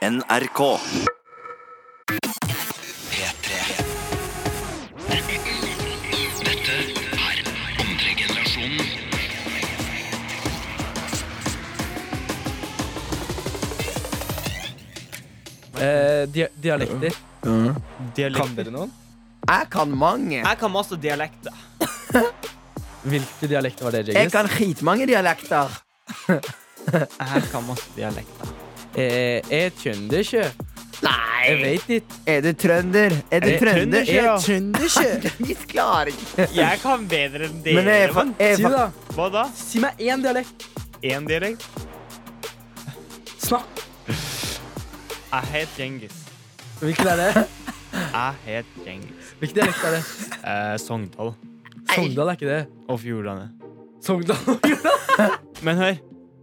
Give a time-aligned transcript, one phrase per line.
[0.00, 0.60] NRK.
[3.10, 3.56] P3.
[6.40, 6.76] Dette
[7.16, 7.40] er
[7.82, 8.86] andre generasjonen.
[15.76, 17.12] Eh, dia dialekter.
[18.16, 18.40] dialekter.
[18.40, 18.88] Kan dere noen?
[19.44, 20.40] Jeg kan mange.
[20.40, 21.52] Jeg kan masse dialekter.
[23.10, 25.68] Hvilke dialekter var det, Jeg kan skitmange dialekter.
[26.88, 28.59] Jeg kan masse dialekter.
[28.96, 29.70] Eh, er
[31.02, 31.62] Nei Jeg Nei!
[31.62, 32.16] vet ikke.
[32.28, 33.12] Er du trønder?
[33.32, 34.02] Er du Er- trønder?
[34.08, 35.28] Er trøndersk.
[35.48, 36.48] Vi klarer ikke.
[36.54, 38.34] Jeg kan bedre enn Men jeg, fa- dere.
[38.48, 38.90] jeg, Si da.
[39.16, 39.44] Hva da?
[39.56, 40.66] Si meg én dialekt.
[41.02, 41.64] Én dialekt?
[43.40, 43.80] Snakk.
[45.30, 46.18] Jeg heter Djengis.
[46.80, 47.46] Hvilken er det?
[47.94, 49.32] Jeg heter Djengis.
[49.40, 50.04] Hvilken dialekt er det?
[50.44, 51.32] Eh, Sogndal
[51.94, 52.60] Sogndal er ikke det.
[52.88, 53.48] og Fjordane.
[54.04, 54.36] Sogndal.
[55.62, 55.94] Men hør,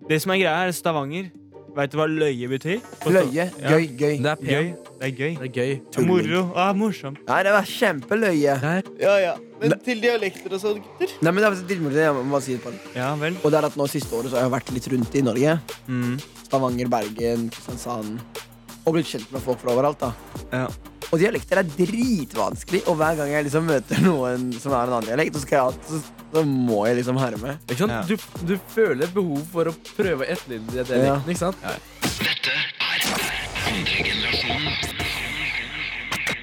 [0.09, 1.30] det som er greia, er Stavanger.
[1.77, 2.80] Vet du hva løye betyr?
[3.04, 3.44] På løye.
[3.62, 3.73] Ja.
[3.76, 4.16] Gøy, gøy.
[4.23, 4.70] Det er Gøy.
[4.98, 5.34] Det er gøy.
[5.38, 6.05] Det er gøy.
[6.08, 6.40] Moro.
[6.58, 7.20] Ah, morsomt.
[7.28, 8.56] Ja, det var kjempeløye.
[8.64, 8.89] Der.
[9.03, 9.36] Ja, ja.
[9.61, 11.14] Men til dialekter og sånn, gutter.
[11.22, 12.73] Nei, men det er morsomt, jeg må si det på.
[12.98, 13.38] Ja vel.
[13.44, 15.55] Og det er at nå siste året så har jeg vært litt rundt i Norge.
[15.86, 16.17] Mm.
[16.48, 18.44] Stavanger, Bergen, Kristiansand.
[18.88, 20.02] Og blitt kjent med folk fra overalt.
[20.02, 20.14] da
[20.53, 20.67] Ja.
[21.08, 25.08] Og dialekter er dritvanskelig, og hver gang jeg liksom møter noen som er en annen
[25.08, 27.56] dialekt, så, skal jeg, alltid så, så må jeg liksom herme.
[27.67, 27.94] Ikke sant?
[27.94, 28.02] Ja.
[28.08, 28.16] Du,
[28.50, 31.16] du føler et behov for å prøve å etterligne dialekten, Ja.
[31.23, 31.61] ikke sant?
[31.64, 33.08] Dette er
[33.72, 34.73] andre generasjonen.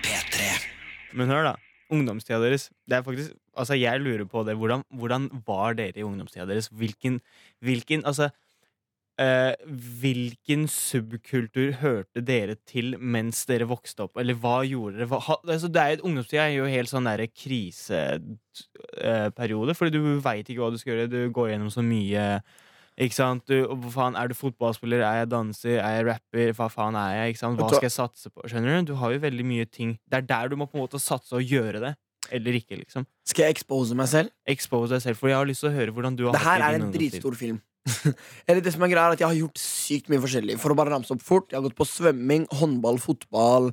[0.04, 0.48] P3.
[1.18, 1.54] Men hør, da.
[1.94, 2.70] Ungdomstida deres.
[2.88, 4.56] Det er faktisk, altså Jeg lurer på det.
[4.58, 6.70] Hvordan, hvordan var dere i ungdomstida deres?
[6.72, 7.20] Hvilken,
[7.62, 8.30] hvilken altså
[9.20, 9.54] eh,
[10.00, 14.14] Hvilken subkultur hørte dere til mens dere vokste opp?
[14.20, 15.08] Eller hva gjorde dere?
[15.12, 19.74] Hva, altså det er, ungdomstida er jo helt sånn der kriseperiode.
[19.78, 21.12] fordi du veit ikke hva du skal gjøre.
[21.12, 22.24] Du går gjennom så mye.
[22.94, 23.42] Ikke sant?
[23.50, 25.00] Du, hva faen, Er du fotballspiller?
[25.02, 25.76] Er jeg danser?
[25.82, 26.46] Er jeg rapper?
[26.54, 27.26] Hva faen er jeg?
[27.34, 27.58] Ikke sant?
[27.58, 28.38] Hva skal jeg satse på?
[28.46, 28.82] Skjønner du?
[28.92, 31.32] Du har jo veldig mye ting Det er der du må på en måte satse
[31.34, 31.94] og gjøre det.
[32.32, 33.04] Eller ikke, liksom.
[33.28, 34.30] Skal jeg expose meg selv?
[34.48, 35.18] Expose deg selv.
[35.20, 37.34] For jeg har lyst til å høre hvordan du har Det her er en dritstor
[37.36, 37.58] film.
[38.48, 40.56] Eller det som er greia er at Jeg har gjort sykt mye forskjellig.
[40.62, 43.70] For å bare ramse opp fort Jeg har gått på svømming, håndball, fotball,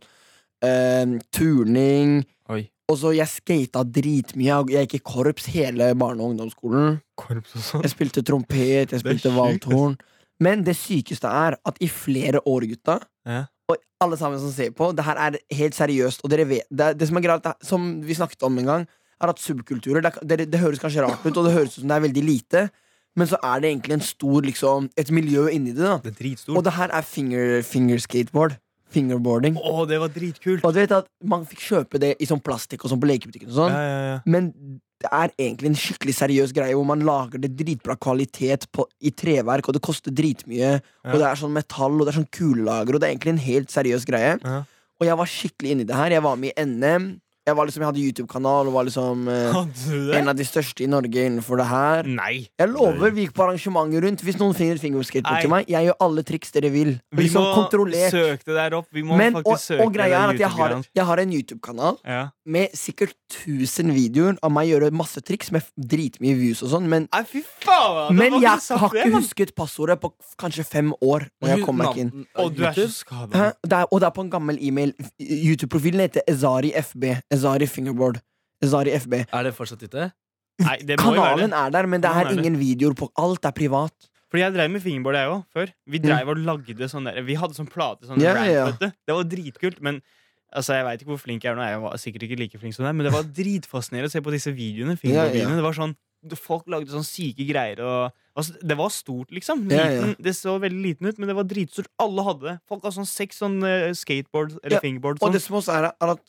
[0.65, 2.21] eh, turning.
[2.51, 2.65] Oi.
[2.91, 4.49] Og så jeg skata dritmye.
[4.51, 6.99] Jeg jeg gikk i korps hele barne- og ungdomsskolen.
[7.15, 7.85] Korps og sånn.
[7.87, 9.95] Jeg spilte trompet, jeg spilte valthorn.
[10.41, 13.45] Men det sykeste er at i flere år, gutta, Ja.
[13.69, 16.23] og alle sammen som ser på, det her er helt seriøst.
[16.25, 18.87] Og dere vet, det, det som er greit, som vi snakket om en gang,
[19.21, 21.87] er at subkulturer det, det, det høres kanskje rart ut, og det høres ut som
[21.87, 22.63] det er veldig lite,
[23.17, 25.83] men så er det egentlig en stor liksom, et miljø inni det.
[25.83, 26.57] da Det er dritstort.
[26.57, 28.55] Og det her er finger, finger skateboard.
[28.91, 29.55] Fingerboarding.
[29.55, 30.63] Å, det var dritkult!
[30.67, 33.47] Og du vet at Man fikk kjøpe det i sånn plastikk og sånn på lekebutikken.
[33.51, 34.17] og sånn Ja, ja, ja.
[34.27, 34.49] men
[35.01, 39.09] det er egentlig en skikkelig seriøs greie hvor man lager det dritbra kvalitet på, i
[39.09, 40.75] treverk, og det koster dritmye.
[41.07, 43.41] Og det er sånn metall, og det er sånn kulelager, og det er egentlig en
[43.47, 44.35] helt seriøs greie.
[44.43, 44.59] Ja.
[45.01, 46.13] Og jeg var skikkelig inni det her.
[46.13, 47.07] Jeg var med i NM.
[47.51, 50.89] Jeg, var liksom, jeg hadde YouTube-kanal og var liksom eh, en av de største i
[50.91, 52.07] Norge innenfor det her.
[52.07, 52.47] Nei.
[52.59, 54.23] Jeg lover, vi gikk på arrangementer rundt.
[54.25, 56.93] Hvis noen finner et fingerskateboard til meg, jeg gjør alle triks dere vil.
[57.11, 58.15] Vi Liksom må kontrollert.
[58.15, 58.87] søke det der opp.
[58.95, 61.97] Vi må Men, og, søke og greia er at jeg har, jeg har en YouTube-kanal
[62.07, 62.21] Ja.
[62.45, 67.07] med sikkert 1000 videoer av meg gjøre masse triks med dritmye views og sånn, men,
[67.11, 68.15] Nei, fy faen!
[68.17, 70.11] men da jeg har det, ikke husket passordet på
[70.41, 71.27] kanskje fem år.
[71.41, 72.25] Og jeg kom meg ikke inn.
[72.35, 73.51] Og, du er så skada.
[73.63, 74.93] Det er, og det er på en gammel e-mail.
[75.21, 77.07] YouTube-profilen heter Ezari FB.
[77.33, 78.21] Ezari Fingerboard.
[78.61, 79.17] Ezari FB.
[79.25, 80.11] Er det fortsatt ute?
[80.61, 84.11] Nei, det må Kanalen er der, men det er ingen videoer på Alt er privat.
[84.31, 85.71] Fordi jeg drev med fingerboard, jeg òg, før.
[85.91, 88.91] Vi drev og lagde sånn der Vi hadde sånn plate, sånn yeah, rap, ja.
[88.95, 89.99] Det var dritkult, men
[90.51, 92.75] Altså, Jeg veit ikke hvor flink jeg er nå, jeg var sikkert ikke like flink
[92.75, 94.97] som deg, men det var dritfascinerende å se på disse videoene.
[95.07, 95.47] Ja, ja.
[95.49, 95.95] Det var sånn
[96.37, 97.79] Folk lagde sånn syke greier.
[97.81, 99.63] Og, altså, det var stort, liksom.
[99.65, 100.17] Liten, ja.
[100.21, 101.87] Det så veldig liten ut, men det var dritstort.
[101.97, 102.53] Alle hadde det.
[102.69, 103.55] Folk hadde sånn seks sånn
[103.97, 105.17] skateboard eller Ja, fingerboard.
[105.17, 105.33] Og Sånn.
[105.33, 106.21] det som også er at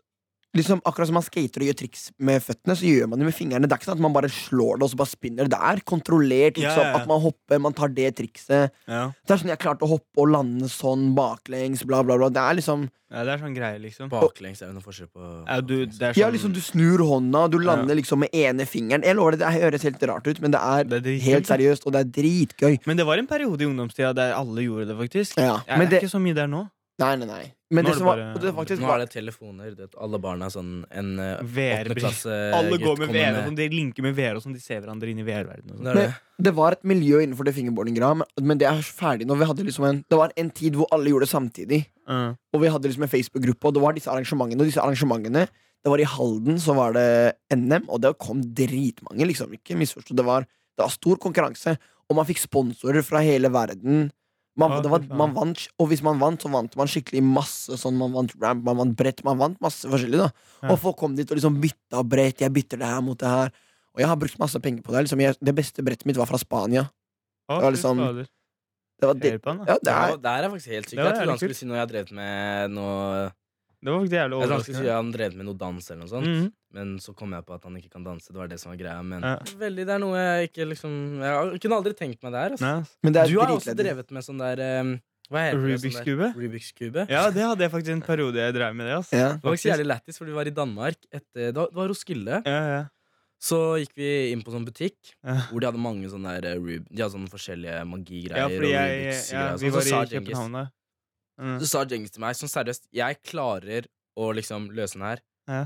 [0.57, 3.37] liksom, akkurat som man skater og gjør triks med føttene, så gjør man det med
[3.37, 3.69] fingrene.
[3.69, 5.51] Det er ikke sånn at man bare slår det og så bare spinner.
[5.53, 6.59] Det er kontrollert.
[6.61, 6.97] Liksom, ja, ja.
[7.01, 8.73] At man hopper, man tar det trikset.
[8.89, 9.13] Yeah.
[9.27, 12.29] Det er sånn jeg klarte å hoppe og lande sånn baklengs, bla, bla, bla.
[12.33, 14.09] Det er liksom ja, det er sånn greie, liksom.
[14.09, 17.03] Baklengs er jo noe forskjell på Ja, du, det er Ja, sånn, liksom du snur
[17.05, 19.05] hånda, du lander liksom med ene fingeren.
[19.05, 21.85] Jeg lover det, det høres helt rart ut, men det er, Det er helt seriøst,
[21.85, 22.79] og det er dritgøy.
[22.89, 25.37] Men det var en periode i ungdomstida der alle gjorde det, faktisk.
[25.37, 26.63] Ja, Jeg men er det, ikke så mye der nå.
[27.05, 27.45] nei, nei, nei.
[27.73, 29.71] Men Nå det er det var, bare- det faktisk Nå er det telefoner.
[29.77, 31.89] Det, alle barna er sånn en VR-briller.
[31.89, 34.83] åttendeklasse Alle går med VR, og sånn, de linker med VR, og sånn, de ser
[34.83, 35.79] hverandre inn i VR-verdenen.
[35.79, 35.89] sånn.
[35.89, 36.11] Det det.
[36.49, 39.39] det var et miljø innenfor det fingerboarding-greia, men, men det er ferdig nå.
[39.41, 41.81] Vi hadde liksom en, det var en tid hvor alle gjorde det samtidig.
[42.05, 42.35] Uh.
[42.53, 44.61] Og vi hadde liksom en Facebook-gruppe, og det var disse arrangementene.
[44.61, 45.47] Og disse arrangementene
[45.83, 47.07] Det var i Halden, så var det
[47.51, 49.51] NM, og det kom dritmange, liksom.
[49.57, 50.15] Ikke misforstå.
[50.15, 50.45] Det var,
[50.77, 51.75] det var stor konkurranse,
[52.07, 54.13] og man fikk sponsorer fra hele verden.
[54.61, 57.97] Man, det var, man vant, og hvis man vant, så vant man skikkelig masse sånn.
[57.97, 60.19] Man vant ramp, man vant brett, man vant masse forskjellig.
[60.21, 60.75] da Ja.
[60.75, 62.45] Og folk kom dit og liksom bytta brett.
[62.45, 63.49] Jeg bytter det her mot det her.
[63.97, 65.07] Og jeg har brukt masse penger på det.
[65.07, 66.85] Liksom jeg, det beste brettet mitt var fra Spania.
[67.49, 68.27] Det var liksom-.
[69.03, 70.99] Det var det, ja, det er, det er faktisk helt sykt.
[71.01, 73.33] Jeg trodde han skulle si noe jeg har drevet med noe
[73.83, 74.95] Det var faktisk jævlig Jeg han skulle si overraskende.
[74.97, 76.27] han drev med noe dans eller noe sånt.
[76.29, 76.53] Mhm.
[76.73, 78.29] Men så kom jeg på at han ikke kan danse.
[78.33, 79.03] Det var det som var greia.
[79.05, 79.37] Men Ja.
[79.59, 82.51] veldig, det er noe jeg ikke liksom Jeg kunne aldri tenkt meg der.
[82.57, 82.87] Altså.
[83.03, 85.01] Men det er Du har også drevet med sånn der um,
[85.31, 85.93] Hva heter Rubiks det?
[85.93, 86.27] sånn kube?
[86.37, 87.07] Rubiks kube.
[87.11, 88.95] Ja, det hadde jeg faktisk en periode jeg drev med det.
[89.01, 89.13] altså.
[89.17, 89.29] Ja.
[89.35, 90.97] Det var ikke så jævlig lættis, for vi var i Danmark.
[91.13, 92.43] Etter, det, var, det var Roskilde.
[92.47, 92.83] Ja, ja.
[93.43, 94.95] Så gikk vi inn på sånn butikk
[95.25, 95.41] Ja.
[95.51, 98.37] hvor de hadde mange sånne der, eh, De hadde sånne forskjellige magigreier.
[98.39, 99.91] ja, fordi jeg, Rubiks ja, vi sånn.
[99.91, 100.71] var i København da.
[101.41, 101.59] Mm.
[101.63, 103.87] Så sa Djengis til meg sånn seriøst Jeg klarer
[104.21, 105.23] å liksom løse den her.
[105.49, 105.63] Ja.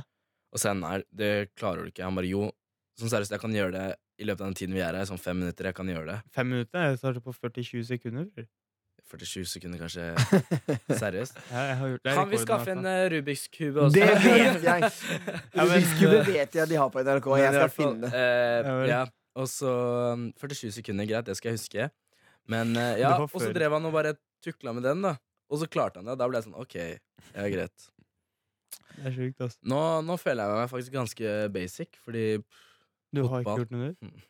[0.55, 1.05] Og så her.
[1.11, 2.05] Det klarer du ikke.
[2.07, 2.51] Han bare jo.
[2.97, 3.87] Sånn seriøst, jeg kan gjøre det
[4.23, 5.09] i løpet av den tiden vi er her.
[5.09, 5.69] Sånn fem minutter.
[5.69, 6.21] Jeg kan gjøre det.
[6.33, 6.87] Fem minutter?
[6.91, 8.31] Jeg starter på 40-20 sekunder.
[8.31, 8.47] bror.
[9.07, 10.07] 47 sekunder, kanskje.
[11.03, 11.37] Seriøst.
[11.53, 12.15] Ja, jeg har gjort det.
[12.17, 12.89] Kan vi skaffe en fall.
[12.91, 13.95] eh, Rubiks kube også?
[13.95, 14.91] Det vet jeg!
[15.61, 17.29] Rubiks kube vet jeg de har på NRK.
[17.43, 18.25] Jeg skal finne det.
[18.67, 19.05] Uh, Ja,
[19.39, 19.71] Og så
[20.17, 21.89] um, 47 sekunder, greit, det skal jeg huske.
[22.51, 25.15] Men uh, ja, og så drev han og bare tukla med den, da.
[25.51, 26.17] Og så klarte han det.
[26.17, 27.91] og Da ble jeg sånn OK, ja, greit.
[28.97, 29.59] Det er sjukt, ass.
[29.67, 32.25] Nå, nå føler jeg meg faktisk ganske basic, fordi
[33.15, 34.01] Du har ikke gjort noe nytt?
[34.09, 34.25] Mm.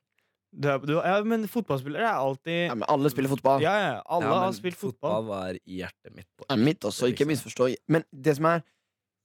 [0.56, 3.60] Du er, du, ja, men fotballspillere er alltid Ja, men alle spiller fotball.
[3.64, 3.96] Ja, ja.
[4.08, 5.18] Alle ja, har spilt fotball.
[5.18, 6.28] Fotball var i hjertet mitt.
[6.38, 6.46] På.
[6.48, 7.74] Ja, mitt også, ikke misforstå.
[7.92, 8.64] Men det som er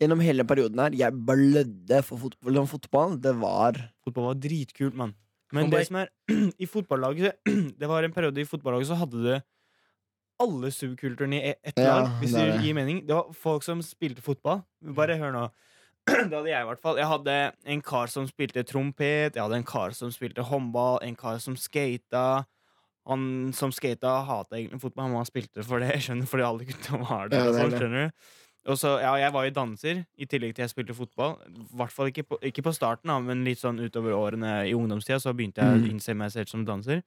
[0.02, 2.56] Gjennom hele perioden her, jeg blødde for fotball.
[2.66, 3.12] Fotball.
[3.22, 5.12] Det var Fotball var dritkult, mann.
[5.54, 6.10] Men det som er
[6.64, 7.38] i fotballaget
[7.80, 9.34] Det var en periode i fotballaget så hadde du
[10.42, 13.04] alle subkulturene i ett Ja, lag, hvis det gir mening.
[13.08, 14.64] Det var folk som spilte fotball.
[14.98, 15.46] Bare hør nå.
[16.08, 16.98] Det hadde jeg i hvert fall.
[16.98, 17.36] Jeg hadde
[17.76, 21.56] en kar som spilte trompet, jeg hadde en kar som spilte håndball, en kar som
[21.56, 22.44] skata.
[23.10, 25.96] Han som skata, hata egentlig fotball, han spilte for det.
[26.06, 27.38] Skjønner, fordi alle gutta var det.
[27.40, 28.08] Ja, det sånn, det.
[28.70, 31.32] Og så, ja, jeg var jo danser, i tillegg til jeg spilte fotball.
[31.50, 34.76] I hvert fall ikke på, ikke på starten, da, men litt sånn utover årene i
[34.78, 35.86] ungdomstida så begynte jeg Mm.
[35.88, 37.02] å innse meg selv som danser.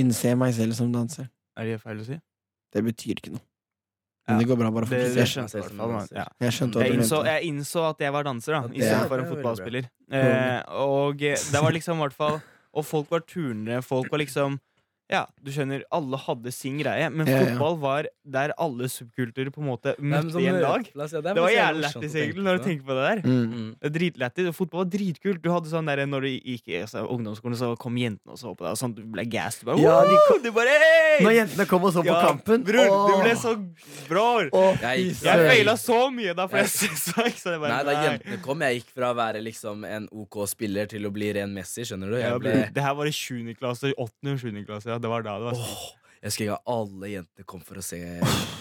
[0.00, 1.28] Innse meg selv som danser.
[1.60, 2.16] Er det feil å si?
[2.74, 3.44] Det betyr ikke noe.
[4.28, 4.38] Men Ja.
[4.42, 4.70] det går bra.
[4.70, 5.92] bare for det det, skjønte jeg hvert fall.
[5.92, 6.08] man.
[6.12, 6.24] Ja.
[6.40, 9.88] Jeg skjønte Jeg innså, jeg innså at jeg var danser, da, istedenfor en er fotballspiller.
[10.12, 12.40] Eh, og det var liksom i hvert fall
[12.74, 14.60] Og folk var turnere, folk var liksom
[15.08, 17.44] Ja, du skjønner, alle hadde sin greie, men Ja, ja.
[17.56, 21.52] fotball var der alle subkulturer på en måte møtte sånn i en er Det var
[21.54, 23.22] jævlig lættis, egentlig, når du tenker på det der.
[23.24, 23.46] Mm.
[23.48, 23.70] Mm.
[23.80, 24.50] Det er Dritlættis.
[24.58, 25.40] Fotball var dritkult.
[25.42, 28.52] Du hadde sånn der, Når du gikk i altså, ungdomsskolen, så kom jentene og så
[28.52, 28.76] på deg.
[28.76, 29.64] Og sånn, du ble gassed.
[29.64, 31.24] Du bare, Ja, de «Woo!» du bare hey!
[31.24, 33.54] Når jentene kom og så på Ja, kampen Bror, du ble så
[34.08, 34.50] Bror!
[34.52, 37.96] åh, Jeg Jeg feila så mye da, for jeg ikke så det bare Nei, da
[38.04, 41.52] jentene kom, jeg gikk fra å være liksom en OK spiller til å bli ren
[41.54, 42.18] Messi, skjønner du?
[42.20, 43.54] Jeg ble det her var i 7.
[43.58, 44.32] klasse, 8.
[44.34, 44.64] og 7.
[44.68, 44.90] klasse.
[44.92, 45.86] Ja, det var da det var oh,
[46.18, 48.00] Jeg husker ikke alle jentene kom for å se,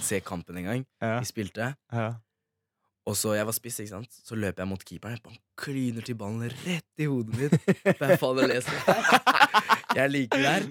[0.06, 0.86] se kampen en gang.
[1.02, 1.74] Ja, Vi spilte.
[1.94, 2.08] ja.
[3.08, 4.12] Og så Jeg var spiss, ikke sant?
[4.28, 5.20] Så løper jeg mot keeperen.
[5.24, 7.56] Han klyner kliner til ballen rett i hodet mitt.
[7.96, 8.74] For jeg faller og leser
[9.98, 10.66] Jeg liker det her.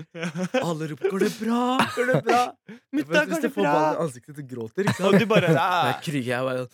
[0.60, 2.42] Alle roper 'Går det bra?' Går det bra?
[2.92, 3.72] Mutta, Hvis går du det får bra?
[3.72, 4.82] ballen i ansiktet, du gråter.
[4.84, 5.08] Ikke sant?
[5.08, 5.96] Og du bare Jeg «Ah».
[6.04, 6.68] kriger, jeg bare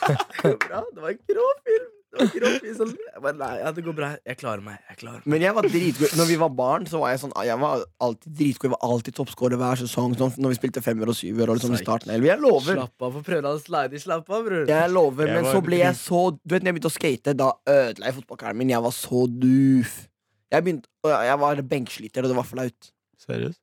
[0.42, 0.84] Det.
[0.94, 1.90] Det var en grå film.
[2.10, 2.90] Sånn.
[2.90, 4.08] Jeg bare, nei, ja, det går bra.
[4.26, 4.80] Jeg klarer meg.
[4.90, 5.28] Jeg klarer meg.
[5.30, 8.34] Men jeg var dritgod Når vi var barn, så var jeg sånn Jeg var alltid
[8.40, 8.66] dritgod.
[8.66, 10.16] Jeg var alltid toppscorer hver sesong.
[10.18, 11.52] Sånn, når vi spilte femmer og syver.
[11.52, 12.10] Og liksom i starten.
[12.18, 12.80] Jeg lover.
[12.80, 13.14] Slapp av.
[13.14, 14.02] Få prøve å slide i.
[14.02, 14.66] Slapp av, bror.
[14.70, 17.36] Jeg lover, Jeg Men så ble jeg så Du vet når jeg begynte å skate,
[17.38, 18.74] da ødela jeg fotballkarrieren min.
[18.74, 19.96] Jeg var så doof.
[20.50, 22.90] Jeg, begynte, jeg var benksliter, og det var flaut.
[23.22, 23.60] Seriøst?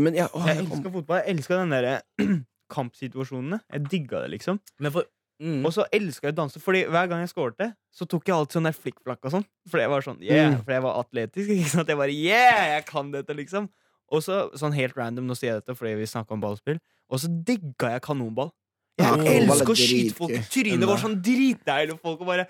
[0.00, 1.20] Men jeg, åh, Jeg jeg elska fotball.
[1.20, 1.94] Jeg elska den derre
[2.74, 3.60] kampsituasjonene.
[3.72, 4.60] Jeg digga det, liksom.
[4.80, 5.08] Men for
[5.40, 5.64] mm.
[5.66, 8.58] Og så elska jeg å danse, Fordi hver gang jeg skårte, så tok jeg alltid
[8.58, 9.44] sånn der flikkflakk og sånn.
[9.70, 10.62] Fordi jeg var sånn, yeah, Mm.
[10.64, 11.48] fordi jeg var atletisk.
[11.56, 11.88] Ikke sant?
[11.88, 13.68] Jeg bare, yeah, jeg kan dette, liksom.
[14.10, 16.78] Og så, sånn helt random, nå sier jeg dette fordi vi snakka om ballspill,
[17.10, 18.50] og så digga jeg kanonball.
[18.98, 20.86] Jeg er elsker å skyte folk i trynet.
[20.90, 22.48] var sånn dritdeilig, folk og bare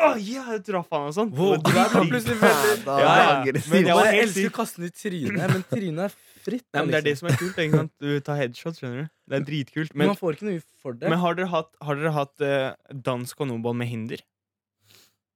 [0.00, 1.30] Åh, ja, jeg traff han og sånn.
[1.30, 3.52] Det du er plutselig veldig- Ja, ja.
[3.70, 6.64] Men jeg elsker å kaste den i trynet, men trynet er fritt.
[6.72, 7.28] Nei, men det er det liksom.
[7.28, 7.58] som er kult.
[7.60, 7.92] Ikke sant?
[8.00, 9.08] Du tar headshot, skjønner du.
[9.28, 9.94] Det er dritkult.
[9.94, 11.08] Men Men, man får ikke noe for det.
[11.12, 14.24] men har dere hatt, har dere hatt uh, dansk kanonball med hinder?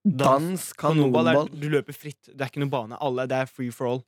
[0.05, 2.29] Dans, Kanonball er, kanonball, du løper fritt.
[2.29, 2.97] Det er ikke noe bane.
[3.01, 4.03] Alle, det er free for all.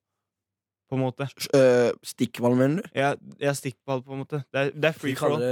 [0.86, 1.26] På en måte.
[1.50, 2.90] Uh, stikkball, mener du?
[2.94, 3.08] Ja,
[3.42, 4.42] ja, stikkball, på en måte.
[4.54, 5.42] Det er, det er free for all.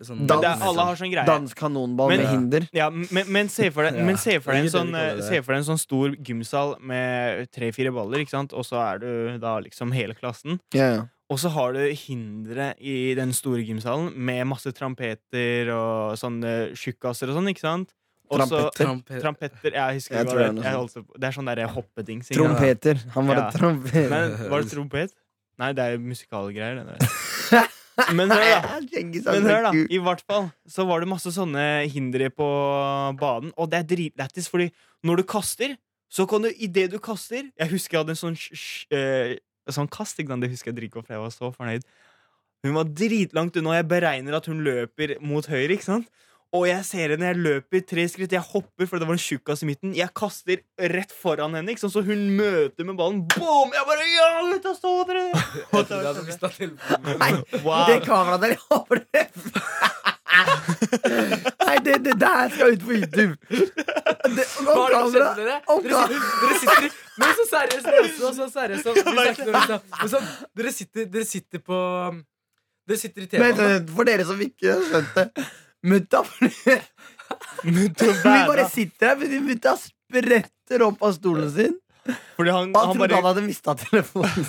[0.00, 1.26] sånn, Dans, er, alle har sånn greie.
[1.28, 2.68] Dans, kanonball Men- med hinder.
[2.72, 5.26] Ja, men, men se for deg, Ja, men se for deg en sånn, eh, det.
[5.28, 8.52] se for deg en sånn stor gymsal med tre-fire baller, ikke sant?
[8.56, 10.56] og så er du da liksom hele klassen.
[10.72, 11.02] Ja, ja.
[11.32, 17.30] Og så har du hindre i den store gymsalen med masse trampeter og sånne tjukkaser
[17.32, 17.92] og sånn, ikke sant?
[18.32, 18.84] Og så- Trampeter.
[18.86, 21.06] Trampe- Trampetter, jeg husker Jeg det jeg sånt.
[21.20, 22.22] Det er sånn derre hoppeding.
[22.32, 22.96] Trompeter.
[23.14, 23.46] Han var Ja.
[23.46, 24.08] en trompet.
[24.10, 25.12] Men var det trompet?
[25.58, 27.68] Nei, det er jo musikalgreier, det der.
[28.16, 28.78] Men hør, da.
[28.80, 29.72] Er Men hør, da.
[29.92, 32.46] I hvert fall så var det masse sånne hindre på
[33.20, 34.70] banen, og det er dritlættis, fordi
[35.04, 35.76] når du kaster,
[36.10, 38.38] så kan du idet du kaster Jeg husker jeg hadde en sånn,
[38.90, 39.36] eh,
[39.68, 40.40] sånn kast, ikke sant?
[40.40, 41.84] det husker jeg dritgodt, for jeg var så fornøyd.
[42.64, 46.08] Hun var dritlangt unna, og jeg beregner at hun løper mot høyre, ikke sant?
[46.52, 49.62] Og jeg ser henne, jeg løper tre skritt, jeg hopper, for det var en tjukkas
[49.64, 49.94] i midten.
[49.96, 50.60] Jeg kaster
[50.92, 53.22] rett foran henne, ikke så hun møter med ballen.
[53.38, 53.72] Boom!
[53.72, 55.22] Jeg bare Ja, dette stå, dere!
[55.32, 57.16] Jeg trodde jeg hadde mistet telefonen.
[57.22, 57.30] Nei,
[57.64, 57.86] Wow.
[57.88, 59.24] det kameraet der, jeg håper det
[61.62, 63.36] Nei, det, det der skal ut på YouTube.
[63.48, 65.56] Det, Hva er dere som skjedde dere?
[65.82, 66.86] Dere sitter, dere sitter
[67.20, 69.02] Men så seriøst, dere også, så seriøst så, det.
[69.08, 70.28] Men
[70.60, 71.80] dere, sitter, dere sitter på
[72.88, 73.74] Dere sitter i Men, T-banen.
[73.76, 75.50] eh, for dere som ikke skjønte det
[75.82, 76.24] Mutta
[77.64, 81.78] Mutta Vi bare sitter her, fordi mutta spretter opp av stolen sin.
[82.36, 84.30] Fordi han, han han trodde bare han hadde mista telefonen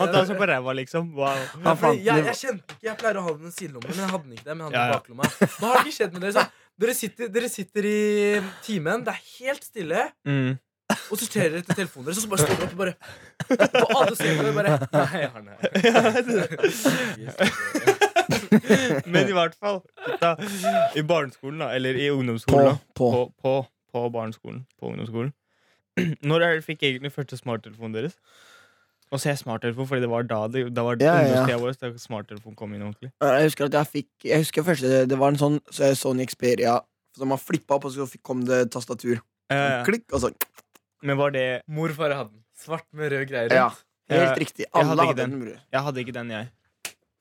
[0.00, 1.14] Han tar seg på ræva, liksom.
[1.16, 1.32] Wow.
[1.32, 3.96] Ja, Han fant jeg, jeg kjente ikke Jeg pleier å ha den i sidelommen, men
[4.04, 4.56] jeg hadde den ikke der.
[4.58, 4.88] Men jeg hadde Ja, ja.
[4.98, 5.24] baklomma.
[5.56, 6.34] Hva har det ikke skjedd med dere?
[6.36, 6.42] Så,
[6.82, 7.96] dere, sitter, dere sitter i
[8.66, 10.52] timen, det er helt stille, Mm.
[11.08, 12.94] og så ser dere etter telefonen deres, og så bare står dere opp og bare
[13.80, 15.64] Og alle ser på dere bare Nei, jeg har den her.
[19.12, 19.82] Men i hvert fall,
[20.22, 20.34] da,
[20.98, 23.10] i barneskolen, da, eller i På, ungdomsskolen da, på.
[23.12, 23.54] på, på,
[23.92, 25.32] på barneskolen, på ungdomsskolen
[26.28, 28.16] Når er det fikk egentlig første smarttelefonen deres?
[29.12, 31.42] Og så er jeg smarttelefon, fordi det var da det, da var Ja, ja.
[31.50, 31.58] ja.
[31.60, 33.10] vår da smarttelefon kom inn ordentlig.
[33.20, 36.24] Jeg husker at jeg fikk Jeg husker først Det var en sånn så jeg Sony
[36.30, 36.78] Xperia
[37.12, 39.18] som man flippa opp, og så kom det tastatur.
[39.52, 40.30] Ja, Klikk, og så
[41.02, 42.42] men var det Morfar hadde den.
[42.62, 43.68] Svart med rød greier Ja.
[44.12, 44.66] Helt riktig.
[44.72, 45.34] Alle jeg hadde den.
[45.40, 45.60] den.
[45.72, 46.48] Jeg hadde ikke den, jeg.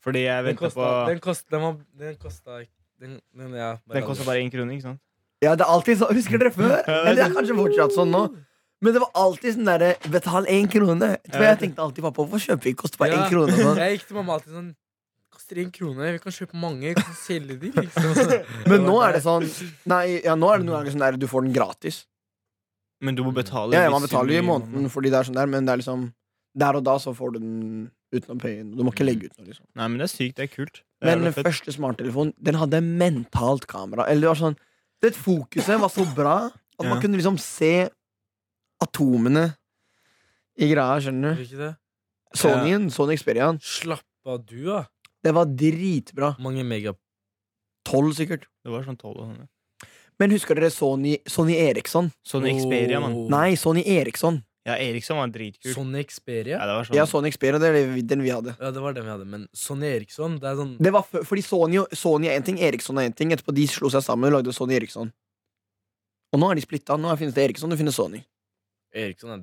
[0.01, 2.59] Fordi jeg venter venta på Den kosta Den, den kosta
[3.01, 5.01] Den, den, ja, Den kosta bare én krone, ikke sant?
[5.41, 6.13] Ja, det er alltid sånn.
[6.13, 6.73] Husker dere før?
[6.87, 8.23] Eller det er kanskje fortsatt sånn nå.
[8.81, 11.15] Men det var alltid sånn derre Betal én krone.
[11.29, 12.81] For jeg tenkte alltid pappa, hvorfor kjøper vi ikke?
[12.83, 13.29] Koster bare én Ja.
[13.31, 13.57] krone.
[13.57, 13.79] Sånn.
[13.85, 14.69] Jeg gikk til mamma alltid sånn
[15.31, 16.11] Koster én krone.
[16.17, 16.91] Vi kan kjøpe mange.
[16.91, 18.39] Vi kan selge de, liksom.
[18.69, 19.45] Men nå er det sånn
[19.89, 22.01] Nei, ja, nå er det noen ganger sånn der du får den gratis.
[23.01, 23.73] Men du må betale.
[23.73, 25.81] Ja, ja, man betaler jo i måneden fordi det er sånn der, men det er
[25.81, 26.09] liksom
[26.61, 27.55] Der og da så får du den
[28.11, 28.73] uten å paye inn.
[28.75, 29.65] Du må ikke legge ut noe, liksom.
[29.79, 30.35] Nei, men det er sykt.
[30.37, 30.81] Det er kult.
[31.01, 34.05] Det Men den første smarttelefonen, den hadde mentalt kamera.
[34.11, 34.59] Eller det var sånn
[35.01, 37.89] Det fokuset var så bra at man kunne liksom se
[38.81, 39.47] atomene
[40.61, 41.41] i greia, skjønner du?
[41.41, 41.71] Gjør ikke det?
[42.37, 43.57] Sonyen, Sony Experian.
[43.65, 44.83] Slapp av, du, da.
[45.25, 46.35] det var dritbra.
[46.43, 46.93] Mange mega...
[47.87, 48.45] Tolv, sikkert.
[48.61, 49.41] Det var sånn tolv og sånn.
[49.41, 49.87] ja.
[50.21, 52.11] Men husker dere Sony, Sony Eriksson?
[52.21, 53.15] Sony Xperia, mann.
[53.31, 54.43] Nei, Sony Eriksson.
[54.67, 55.73] Ja, Eriksson var dritkul.
[55.73, 56.59] Sony Xperia?
[56.59, 56.95] Ja, det var sånn.
[56.99, 58.53] Ja, Sony Xperia, det er den vi hadde.
[58.61, 59.25] Ja, det var den vi hadde.
[59.25, 62.99] Men Sony Eriksson, det er sånn Det var fordi Sony, Sony er en ting, Eriksson
[63.01, 63.33] er en ting.
[63.33, 65.09] Etterpå de slo seg sammen og lagde Sony Eriksson.
[66.31, 66.95] Og nå er de splitta.
[67.01, 68.21] Nå finnes det Eriksson, det finnes Sony.
[68.93, 69.41] Eriksson er,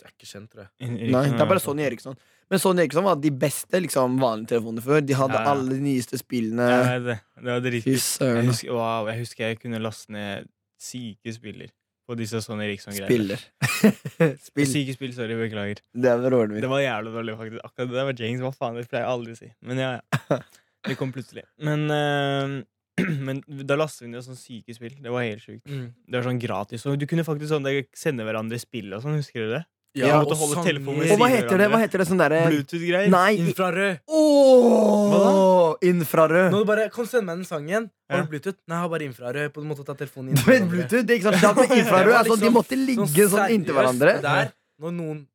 [0.00, 0.72] det er ikke kjent, tror jeg.
[0.82, 2.18] Eriksson Nei, det er bare Sony Eriksson.
[2.50, 5.00] Men Sony Eriksson var de beste liksom, vanlige telefonene før.
[5.06, 5.54] De hadde Ja, ja.
[5.54, 6.66] alle de nyeste spillene.
[6.74, 8.04] Ja, det, det var dritkult.
[8.20, 10.50] Jeg husker, wow, jeg husker jeg kunne laste ned
[10.82, 11.70] syke spiller
[12.06, 13.08] på disse Sony Eriksson-greiene.
[13.10, 14.36] Spiller.
[14.48, 14.68] Spill.
[14.70, 15.82] Syke spill, sorry, beklager.
[15.92, 16.60] Det var råden.
[16.62, 17.66] Det var jævlig dårlig, faktisk.
[17.66, 18.44] Akkurat det der var James.
[18.44, 19.50] Hva faen, det pleier jeg aldri å si.
[19.66, 20.40] Men ja, ja.
[20.86, 21.42] Det kom plutselig.
[21.66, 24.94] Men, eh, men da lastet vi ned sånne syke spill.
[25.02, 25.66] Det var helt sjukt.
[25.66, 25.88] Mm.
[26.06, 26.86] Det var sånn gratis.
[26.86, 29.64] Og du kunne faktisk sånn sende hverandre spill og sånn, husker du det?
[29.96, 31.68] Ja, måtte holde telefonen ved Og hva heter det?
[31.72, 33.08] Hva heter det sånn derre Bluetooth-greier.
[33.40, 34.00] Infrarød.
[34.12, 36.50] Oh, Infrarød.
[36.52, 37.90] Nå du bare, Kom, send meg den sangen.
[38.10, 38.22] Har Ja.
[38.24, 38.58] du Bluetooth?
[38.68, 39.52] Nei, jeg har bare infrarød.
[39.54, 40.36] På en måte å ta telefonen inn.
[40.46, 41.04] Du Bluetooth?
[41.06, 41.40] Det er ikke sant?
[41.42, 42.14] Sånn, hadde infrarød.
[42.20, 44.20] Altså, de liksom måtte ligge sånn inntil hverandre.
[44.22, 45.26] Der, når noen,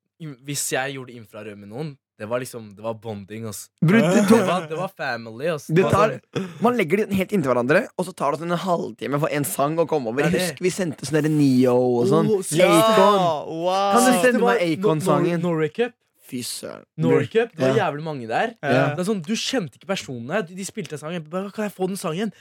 [0.45, 1.91] hvis jeg gjorde infrarød med noen,
[2.21, 3.47] det var liksom Det var bonding.
[3.49, 3.63] ass.
[3.81, 3.97] Det
[4.45, 5.47] var, det var family.
[5.49, 5.65] ass.
[5.67, 8.61] Det tar, sånn- man legger de helt inntil hverandre, og så tar det sånn en
[8.61, 10.27] halvtime for en sang å komme over.
[10.29, 11.73] Er husker vi sendte sånn derre Neo
[12.03, 12.29] og sånn.
[12.29, 12.69] Oh, Ja!
[12.69, 13.17] Acon.
[13.65, 13.97] Wow!
[13.97, 15.41] Kan du sende meg Acon-sangen?
[15.41, 15.91] Nor- Norway.
[16.31, 16.85] Fy søren.
[16.95, 18.53] Norway Det var jævlig mange der.
[18.63, 18.93] Ja.
[18.95, 20.45] Det er sånn, Du kjente ikke personene.
[20.47, 21.17] De, spilte en sang.
[21.27, 22.31] Bare, kan jeg få den sangen?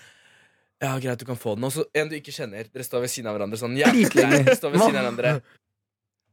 [0.81, 1.65] Ja, greit, du kan få den.
[1.65, 2.69] Og så en du ikke kjenner.
[2.71, 3.59] Dere står ved siden av hverandre.
[3.59, 5.43] sånn jævlig Dere står ved siden av hverandre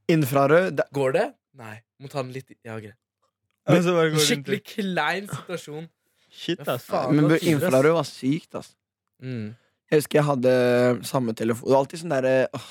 [0.07, 1.25] Infrarød Går det?
[1.57, 1.81] Nei.
[1.99, 2.95] Må ta den litt Ja, greit.
[3.67, 5.87] Skikkelig klein situasjon.
[6.37, 6.85] Shit, ass.
[6.85, 7.15] faen.
[7.15, 8.73] Men det var tidligere, var sykt, ass.
[9.23, 9.55] Mm.
[9.89, 10.51] Jeg husker jeg hadde
[11.07, 11.67] samme telefon.
[11.69, 12.67] Det var alltid sånn derre åh,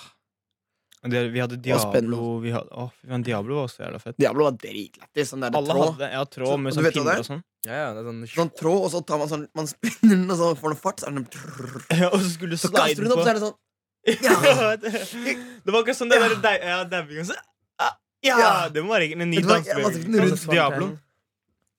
[1.07, 2.17] Det, vi hadde var spennende.
[2.17, 4.17] Diablo vi hadde, Åh, fy faen, Diablo var også jævla fett.
[4.19, 5.31] Diablo var dritlættis.
[5.33, 5.87] Sånn derre Alle tråd.
[5.93, 7.19] hadde ja, tråd Så- med du sånn vet hva pinner er?
[7.19, 7.43] og sånn.
[7.67, 10.31] Ja, ja, det er sånn Sånn tråd, og så tar man sånn Man spinner den,
[10.31, 11.01] og så får den fart.
[11.01, 11.27] Så, er den.
[12.01, 13.57] Ja, og så skulle du så slide kaster du den opp, så er det sånn
[14.07, 14.77] Ja.
[15.67, 17.35] det var akkurat sånn det der dei- ja, dabbing og så
[18.27, 18.69] ja, Ja.
[18.73, 20.33] Det må være en ny jeg dansebevegelse.
[20.33, 20.91] Altså, Diablo.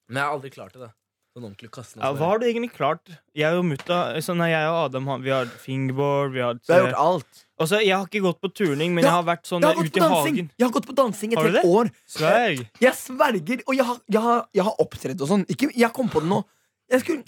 [0.08, 0.82] Men jeg har aldri klart det.
[0.88, 0.94] da
[1.38, 2.02] Sånn ordentlig kassen.
[2.02, 3.12] Ja, hva har du egentlig klart?
[3.38, 6.32] Jeg og mutta sånn, nei, Jeg og Adam vi har fingerboard.
[6.34, 7.44] Vi har, Du har gjort alt.
[7.62, 9.76] Også, jeg har ikke gått på turning, men Ja, jeg har vært sånn Jeg har
[9.78, 10.50] gått ute på i dansing hagen.
[10.58, 11.70] Jeg har gått på dansing et Har du helt det?
[11.78, 11.92] år.
[12.08, 12.64] Sverg.
[12.82, 15.46] Jeg sverger, og jeg har, jeg har, jeg har opptredd og sånn.
[15.46, 16.42] Ikke, jeg kom på det nå.
[16.88, 17.24] Jeg, skulle,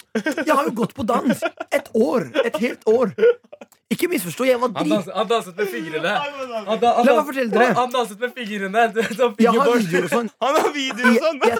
[0.46, 1.42] jeg har jo gått på dans
[1.76, 2.30] et år.
[2.46, 3.12] Et helt år.
[3.92, 5.10] Ikke misforstå, jeg var Han, drit...
[5.16, 6.14] han danset med fingrene.
[6.16, 7.66] Han, da, La meg fortelle dere.
[7.66, 8.86] han, han danset med fingrene.
[9.18, 10.30] Sånn Jeg har videoer og sånn.
[10.46, 11.42] Han har videoer og sånn!
[11.50, 11.60] jeg,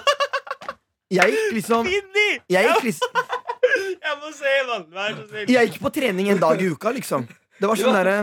[1.18, 3.22] jeg gikk liksom Jeg gikk, liksom,
[4.06, 4.84] Jeg må se, mann!
[4.94, 5.50] Vær så snill.
[5.56, 7.26] jeg gikk på trening en dag i uka, liksom.
[7.60, 8.18] Det var sånn derre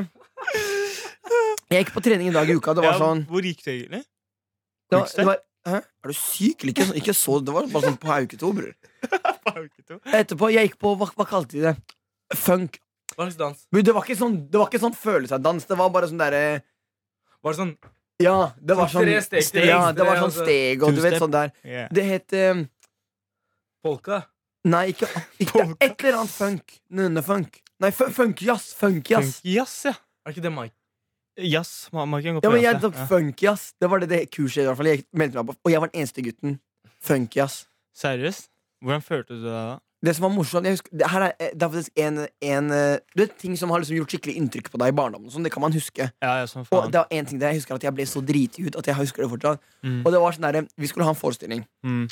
[1.67, 2.74] Jeg gikk på trening en dag i uka.
[2.77, 4.05] Det var sånn Hvor gikk det egentlig?
[4.88, 5.82] det var, det var, Hæ?
[5.84, 6.64] Er du syk?
[6.64, 8.74] eller Ikke, sånn- ikke så Det var bare sånn på uke to, bror.
[10.20, 11.76] Etterpå, jeg gikk på Hva, hva kalte de det?
[12.38, 12.80] Funk.
[13.16, 13.66] Hva slags dans?
[13.72, 15.68] Men det var ikke sånn, det var ikke sånn følelsesdans.
[15.70, 16.42] Det var bare sånn derre
[17.44, 17.76] Var det sånn
[18.24, 20.48] Ja, det var sånn Tre steg steg, Ja, det var sånn altså.
[20.48, 21.54] steg, og du vet sånn der.
[21.64, 21.88] Yeah.
[21.94, 22.66] Det het um,
[23.86, 24.24] polka?
[24.68, 25.08] Nei, ikke,
[25.40, 26.80] ikke Et eller annet funk.
[26.92, 27.62] Nunnefunk.
[27.80, 28.74] Nei, funkjazz.
[28.80, 29.38] funkjazz.
[29.40, 29.94] Funk, yes, ja.
[30.26, 30.76] Er ikke det Mike?
[31.38, 31.89] Jazz.
[31.94, 33.08] Yes, Man kan gå på Ja, jazz, ja.
[33.10, 33.74] funkjazz.
[33.79, 35.58] Det var det, det kurset i hvert fall jeg meldte meg på.
[35.63, 36.60] Og jeg var den eneste gutten.
[37.01, 37.65] Funkjazz.
[37.98, 38.50] Seriøst?
[38.82, 39.77] Hvordan følte du deg da?
[40.06, 43.24] Det som var morsomt husker, det, er, eh, det er faktisk en, en eh, Du
[43.24, 45.32] vet ting som har liksom gjort skikkelig inntrykk på deg i barndommen.
[45.34, 46.10] Sånn, det kan man huske.
[46.22, 48.22] Ja, ja, som Og det var en ting der Jeg husker at jeg ble så
[48.22, 49.63] driti ut at jeg husker det fortsatt.
[49.82, 50.03] Mm.
[50.06, 51.65] Og det var sånn der, Vi skulle ha en forestilling.
[51.82, 52.06] Mm.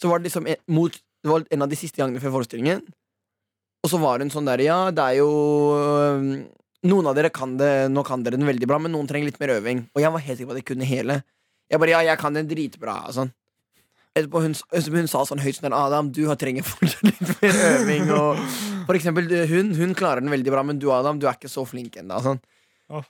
[0.00, 2.84] Så var det liksom en, mot, Det var en av de siste gangene før forestillingen.
[3.80, 5.30] Og så var hun sånn der Ja, det er jo
[6.88, 9.40] Noen av dere kan det Nå kan dere den veldig bra, men noen trenger litt
[9.42, 9.84] mer øving.
[9.92, 11.20] Og jeg var helt sikker på at jeg kunne hele.
[11.70, 12.96] Jeg bare Ja, jeg kan den dritbra.
[13.08, 13.32] Og sånn.
[14.16, 14.56] Etterpå hun,
[14.96, 18.08] hun sa sånn høyt sånn Adam, du har trenger fortsatt litt mer øving.
[18.16, 18.40] Og
[18.88, 21.66] for eksempel hun, hun klarer den veldig bra, men du Adam, du er ikke så
[21.68, 22.18] flink ennå.
[22.24, 22.40] Sånn.
[22.90, 23.04] Oh.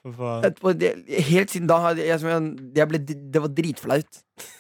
[0.45, 0.91] Etterpå, det,
[1.31, 2.99] helt siden da hadde jeg, jeg, jeg ble,
[3.33, 4.19] Det var dritflaut.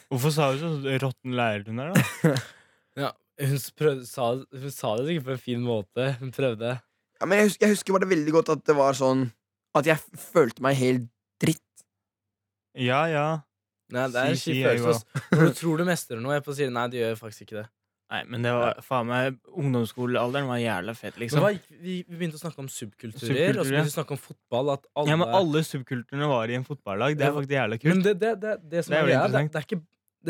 [0.08, 2.36] Hvorfor sa du sånn råtten lærer hun er, da?
[3.04, 3.10] Ja,
[3.44, 6.08] hun, prøv, sa, hun sa det sikkert på en fin måte.
[6.22, 6.72] Hun prøvde.
[7.20, 9.26] Ja, men jeg husker, jeg husker bare veldig godt at det var sånn
[9.76, 11.08] At jeg følte meg helt
[11.42, 11.84] dritt.
[12.78, 13.26] Ja, ja.
[13.90, 16.70] Nei, det er Si, si, jeg Når du tror du mestrer noe, jeg på sier
[16.72, 17.66] nei, du gjør faktisk ikke det.
[18.10, 21.44] Nei, men det var faen meg Ungdomsskolealderen var jævla fet, liksom.
[21.44, 24.16] Var, vi, vi begynte å snakke om subkulturer, Subkulturer, og så begynte vi å snakke
[24.16, 24.72] om fotball.
[24.74, 27.14] At alle, Ja, men alle subkulturene var i en fotballag.
[27.20, 28.08] Det er faktisk jævla Men kult.
[28.08, 29.80] det, det, det, det som Det er er, det, det er ikke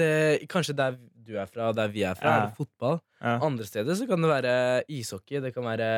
[0.00, 0.10] det,
[0.52, 0.98] Kanskje der
[1.30, 2.36] du er fra, og der vi er fra, Ja.
[2.42, 3.00] er det fotball.
[3.20, 4.52] Ja, Andre steder så kan det være
[4.88, 5.40] ishockey.
[5.44, 5.88] Det kan være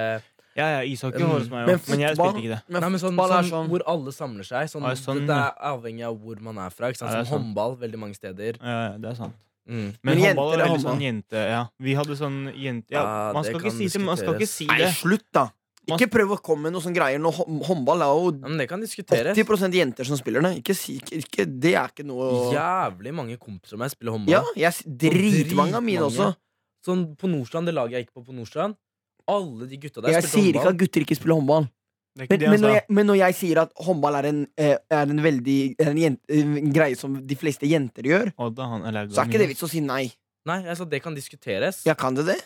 [0.57, 1.29] ja, ja ishockey Mm.
[1.29, 2.63] var hos meg Men òg, men jeg fotball- spilte ikke det.
[2.69, 4.69] Men Nei, men sånn, er sånn, sånn hvor alle samler seg.
[4.73, 6.89] Sånn, Ah, sånn, det, er avhengig av hvor man er fra.
[6.93, 7.13] Ikke sant?
[7.13, 8.59] Ja, er Som håndball veldig mange steder.
[8.61, 9.35] Ja, ja, det er sant.
[9.69, 9.77] Mm.
[9.79, 11.33] Men, Men håndball er veldig sånn jente...
[11.49, 12.91] Ja, vi hadde sånn jente...
[12.91, 15.49] Ja, Ja, man skal ikke si det, man skal ikke si det, Nei, slutt, da!
[15.87, 17.19] Ikke prøv å komme med noen sånn greier.
[17.19, 17.31] Nå,
[17.67, 19.35] håndball er jo Ja, men det kan diskuteres.
[19.37, 20.63] 80% jenter som spiller det.
[20.63, 24.31] Ikke, ikke, ikke, det er ikke noe Jævlig mange kompiser av meg spiller håndball.
[24.31, 26.35] Ja, jeg, dritmange av mine også.
[26.87, 28.75] Sånn på Nordstrand, det laget jeg gikk på på Nordstrand.
[29.29, 31.69] Alle de gutta der Jeg sier ikke at gutter ikke spiller håndball.
[32.19, 35.23] Men, men, når jeg, men når jeg sier at håndball er en, eh, er en
[35.25, 39.23] veldig er en, jente, en greie som de fleste jenter gjør, Odda, han er så
[39.23, 40.11] er ikke det vits å si nei.
[40.45, 41.87] Nei, altså det kan diskuteres.
[41.87, 42.37] Ja, kan det det?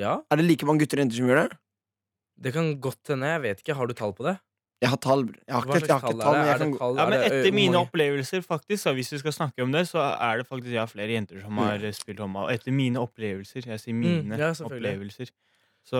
[0.00, 1.58] Ja, Er det like mange gutter og jenter som gjør det?
[2.42, 3.28] det kan godt hende.
[3.28, 3.74] Jeg vet ikke.
[3.76, 4.38] Har du tall på det?
[4.82, 5.20] Jeg har tall.
[5.46, 8.40] Jeg har ikke, jeg har ikke tall jeg kan tall- Ja, men etter mine opplevelser,
[8.42, 11.56] faktisk, hvis vi skal snakke om det, så er det faktisk ja, flere jenter som
[11.62, 12.48] har eh, spilt håndball.
[12.50, 13.62] Etter mine opplevelser.
[13.68, 15.30] Jeg sier mine Mm, ja, opplevelser.
[15.82, 15.98] Så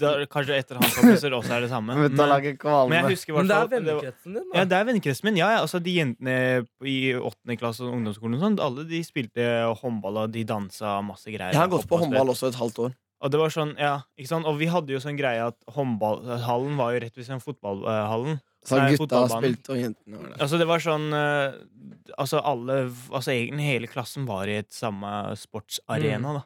[0.00, 1.94] da, kanskje etter hans kompiser også er det samme.
[2.00, 5.36] Men, men jeg husker Men det er fall vennekretsen din, Ja, det er vennekretsen min.
[5.40, 6.36] Ja, ja, altså De jentene
[6.80, 9.44] i åttende klasse og ungdomsskolen og sånn, alle de spilte
[9.82, 11.52] håndball og de dansa masse greier.
[11.52, 12.96] Jeg har gått på håndball også et halvt år.
[13.24, 14.48] Og det var sånn, ja, ikke sant?
[14.48, 18.40] Og vi hadde jo sånn greie at håndballhallen var jo rett ved siden av fotballhallen.
[18.66, 20.40] Så Nei, gutta spilte, og jentene var der.
[20.42, 21.52] Altså det var sånn uh,
[22.18, 22.78] Altså alle
[23.14, 26.40] Altså egentlig hele klassen var i et samme sportsarena, Mm.
[26.40, 26.42] da.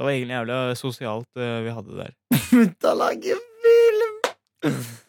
[0.00, 2.12] Det var egentlig jævlig sosialt eh, vi hadde der.
[2.50, 4.16] Gutta lager film!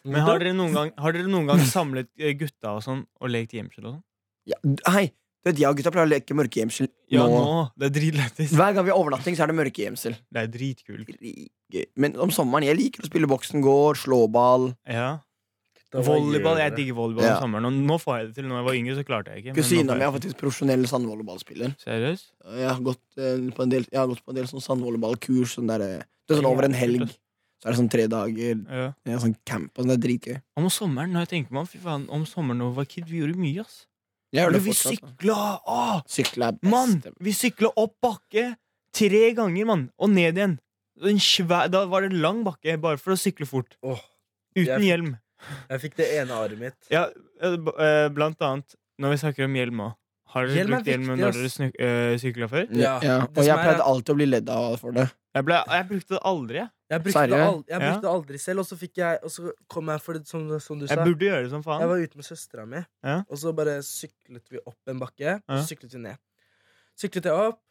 [0.04, 3.32] Men har dere noen gang, har dere noen gang samlet eh, gutta og sånn og
[3.32, 4.04] lekt gjemsel og sånn?
[4.52, 7.40] Ja, d- hei, du vet, jeg og gutta pleier å leke mørkegjemsel Ja, nå.
[7.40, 7.58] nå!
[7.80, 8.52] Det er dritlættis.
[8.56, 10.16] Hver gang vi har overnatting, så er det mørkegjemsel.
[10.32, 11.12] Det er dritkult.
[11.72, 11.84] Gøy.
[12.04, 14.70] Men om sommeren, jeg liker å spille boksen går, slå ball.
[14.88, 15.08] Ja.
[15.92, 16.56] Volleyball.
[16.58, 17.36] Jeg digger volleyball Ja.
[17.36, 17.66] om sommeren.
[17.66, 18.44] Og nå får jeg det til.
[18.48, 19.52] Når jeg var yngre, så klarte jeg ikke.
[19.52, 21.74] men nå Kusina får mi er det faktisk profesjonell sandvolleyballspiller.
[21.76, 21.84] til.
[21.84, 22.26] Seriøst?
[22.56, 25.54] Jeg har gått, eh, på en del, jeg har gått på en del sånn sandvolleyballkurs.
[25.58, 27.08] Sånn der, eh, det er sånn over en helg.
[27.62, 28.66] Så er det sånn tre dager.
[28.70, 28.92] Ja.
[29.06, 30.42] Ja, sånn camp, og sånn, det er dritgøy.
[30.56, 33.04] Om sommeren, når jeg tenker meg om, fy faen, om sommeren da vi var kid,
[33.06, 33.86] vi gjorde mye, ass.
[34.32, 35.00] Jeg gjør det vi fortsatt.
[35.00, 35.06] da.
[35.08, 35.60] sykla!
[35.68, 36.02] Åh!
[36.08, 36.62] Sykle er best.
[36.72, 37.02] Mann!
[37.20, 38.56] Vi sykla opp bakke
[38.92, 40.58] tre ganger, mann, og ned igjen.
[41.02, 43.76] En svær, da var det lang bakke, bare for å sykle fort.
[43.84, 44.00] Åh,
[44.56, 45.18] Uten Jeg- hjelm.
[45.70, 46.78] Jeg fikk det ene arret mitt.
[46.92, 47.06] Ja,
[47.42, 49.98] eh, eh, blant annet, når vi snakker om hjelm òg.
[50.32, 52.68] Har dere er brukt hjelm når dere øh, sykla før?
[52.72, 55.10] Ja, Ja, og jeg pleide alltid å bli ledd av for det.
[55.36, 56.56] Jeg, ble, jeg brukte det aldri.
[56.62, 57.48] Jeg, Jeg brukte, det, Seriøst?
[57.48, 60.12] al jeg brukte det aldri selv, og så fikk jeg Og så kom jeg for
[60.18, 60.92] det, som, som du sa.
[60.92, 63.14] jeg burde gjøre det som faen Jeg var ute med søstera mi, Ja.
[63.28, 65.38] og så bare syklet vi opp en bakke.
[65.48, 66.20] Og så syklet vi ned.
[67.00, 67.62] Syklet jeg opp,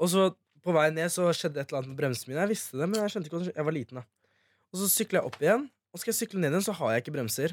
[0.00, 0.30] og så
[0.64, 2.40] på vei ned så skjedde et eller annet med bremsene mine.
[2.46, 3.56] Jeg visste det, men jeg skjønte ikke hvordan.
[3.60, 4.04] Jeg var liten, da.
[4.72, 7.04] Og så sykla jeg opp igjen, og skal jeg sykle ned igjen, så har jeg
[7.04, 7.52] ikke bremser.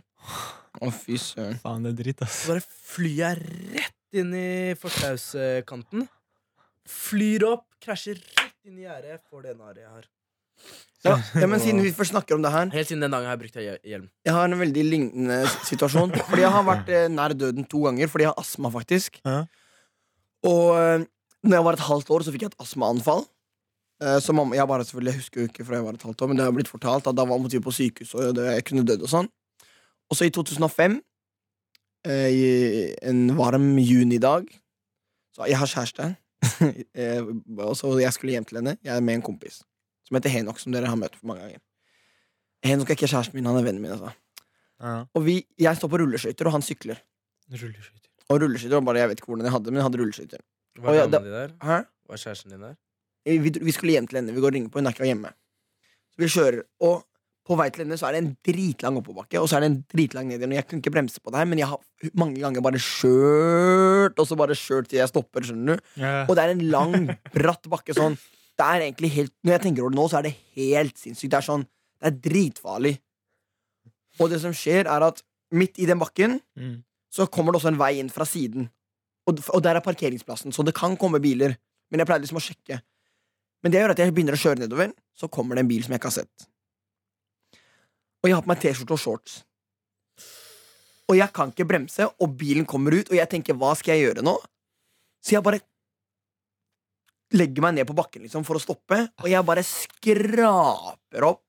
[0.82, 1.60] Å, fy søren.
[1.62, 2.40] Faen, det er dritt, ass.
[2.48, 3.44] Så bare flyr jeg
[3.78, 4.48] rett inn i
[4.82, 6.08] fortauskanten.
[6.90, 10.10] Flyr opp, krasjer rett inn i gjerdet, får det naret jeg har.
[11.02, 13.34] Ja, ja, men siden vi først snakker om det her Helt siden den dagen har
[13.34, 14.04] jeg brukt hje- hjelm.
[14.28, 16.12] Jeg har en veldig lignende situasjon.
[16.28, 19.18] Fordi jeg har vært eh, nær døden to ganger fordi jeg har astma, faktisk.
[19.26, 19.40] Ja.
[20.46, 21.06] Og eh,
[21.42, 23.26] når jeg var et halvt år, så fikk jeg et astmaanfall.
[24.02, 26.28] Eh, så mamma, jeg bare selvfølgelig husker jo ikke fra jeg var et halvt år,
[26.32, 29.06] men det har blitt fortalt at da var vi på sykehus og jeg kunne dødd
[29.06, 29.30] og sånn.
[30.10, 30.98] Og så i 2005,
[32.10, 32.46] eh, i
[33.08, 34.50] en varm junidag
[35.32, 36.06] Så jeg har kjæreste.
[37.00, 37.22] eh,
[37.64, 38.74] og så jeg skulle hjem til henne.
[38.84, 39.62] Jeg er med en kompis
[40.04, 41.62] som heter Henok, som dere har møtt for mange ganger.
[42.68, 43.94] Henok er ikke kjæresten min, han er vennen min.
[43.96, 44.12] altså
[44.82, 45.06] Ja.
[45.14, 46.98] og vi, jeg står på rulleskøyter, og han sykler.
[47.54, 48.10] Rulleskøyter.
[48.34, 50.42] Og rulleskøyter og bare, Jeg vet ikke hvordan jeg hadde, men jeg hadde rulleskøyter.
[51.62, 51.78] Hæ?
[52.10, 52.76] Var kjæresten din der?
[53.26, 54.34] Vi, vi skulle hjem til henne.
[54.34, 55.32] Vi går og ringer på, hun er ikke hjemme.
[56.12, 57.04] Så vi kjører, og
[57.48, 59.78] på vei til henne så er det en dritlang oppoverbakke, og så er det en
[59.92, 60.54] dritlang ned igjen.
[60.56, 64.28] Jeg kunne ikke bremse på det her, men jeg har mange ganger bare kjørt, og
[64.30, 65.88] så bare kjørt til jeg stopper, skjønner du.
[66.02, 66.26] Yeah.
[66.30, 68.18] Og det er en lang, bratt bakke sånn.
[68.60, 71.32] Det er egentlig helt Når jeg tenker over det nå, så er det helt sinnssykt.
[71.32, 72.92] Det er sånn Det er dritfarlig.
[74.20, 75.22] Og det som skjer, er at
[75.56, 76.84] midt i den bakken Mm.
[77.12, 78.70] så kommer det også en vei inn fra siden.
[79.28, 81.56] Og, og der er parkeringsplassen, så det kan komme biler.
[81.92, 82.82] Men jeg pleide liksom å sjekke.
[83.62, 85.94] Men det gjør at jeg begynner å kjøre nedover, så kommer det en bil som
[85.94, 86.48] jeg ikke har sett.
[88.22, 89.42] Og jeg har på meg T-skjorte og shorts.
[91.12, 94.08] Og jeg kan ikke bremse, og bilen kommer ut, og jeg tenker hva skal jeg
[94.08, 94.38] gjøre nå?
[95.22, 95.62] Så jeg bare
[97.36, 101.46] legger meg ned på bakken liksom for å stoppe, og jeg bare skraper opp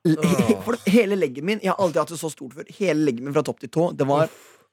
[0.00, 2.68] For hele leggen min Jeg har aldri hatt det så stort før.
[2.78, 3.90] Hele leggen min fra topp til tå.
[3.92, 4.30] Det var,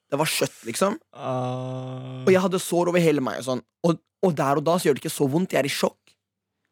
[0.08, 0.98] det var skjøtt, liksom.
[1.12, 2.24] Uh...
[2.26, 3.42] Og jeg hadde sår over hele meg.
[3.42, 3.64] Og, sånn.
[3.88, 5.56] og, og der og da så gjør det ikke så vondt.
[5.56, 6.14] Jeg er i sjokk.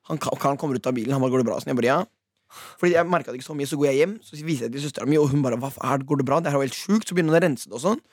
[0.09, 1.15] Han, han kommer ut av bilen.
[1.15, 1.57] Han bare, går det bra?
[1.59, 2.59] Sånn, jeg bare, ja.
[2.79, 3.69] Fordi jeg merka det ikke så mye.
[3.69, 5.99] Så går jeg hjem, så viser jeg til søstera mi, og hun bare hva er
[5.99, 6.39] det, går det bra?
[6.43, 7.09] Det her var helt sjukt.
[7.09, 8.03] Så begynner hun å rense det og sånn.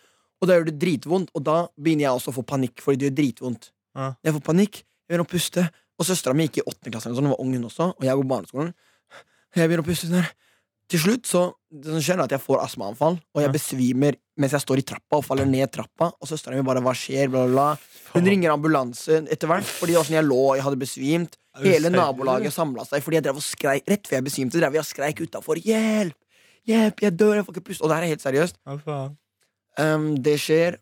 [0.42, 1.30] Og da gjør det dritvondt.
[1.38, 3.70] Og da begynner jeg også å få panikk, fordi det gjør dritvondt.
[3.98, 4.10] Uh.
[4.24, 5.66] Jeg får panikk, jeg begynner å puste.
[6.00, 8.24] Og søstera mi gikk i åttende klasse, hun var ung hun også, og jeg går
[8.24, 8.72] på barneskolen.
[9.52, 10.30] Jeg begynner å puste sånn her.
[10.92, 14.52] Til slutt så det som skjer er at jeg får astmaanfall, og jeg besvimer mens
[14.52, 16.10] jeg står i trappa og faller ned trappa.
[16.20, 17.68] Og søstera mi bare 'hva skjer', bla, bla, bla.
[18.12, 21.38] Hun ringer ambulanse etter hvert, fordi det var jeg lå jeg hadde besvimt.
[21.60, 24.60] Hele nabolaget samla seg fordi jeg drev og skreik rett før jeg besvimte.
[24.60, 26.16] Drev jeg og skreik utafor 'hjelp!
[26.68, 27.00] Hjelp!
[27.00, 27.34] Jeg dør!
[27.36, 28.56] Jeg får ikke puste!' Og det her er helt seriøst.
[29.80, 30.76] Um, det skjer.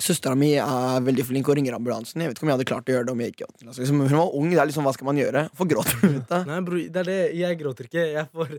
[0.00, 2.20] Søstera mi er veldig flink og ringer ambulansen.
[2.20, 3.80] Jeg vet ikke om jeg hadde klart å gjøre det om jeg ikke altså.
[3.80, 4.48] Liksom, hun var ung.
[4.50, 5.48] det er liksom, Hva skal man gjøre?
[5.52, 6.16] Hvorfor gråter du?
[6.50, 7.20] Nei, bro, det er det.
[7.38, 8.06] Jeg gråter ikke.
[8.10, 8.56] Jeg, får,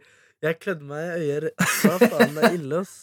[0.52, 1.66] jeg klødde meg i øyet.
[1.82, 2.96] Hva faen, det er ille, ass.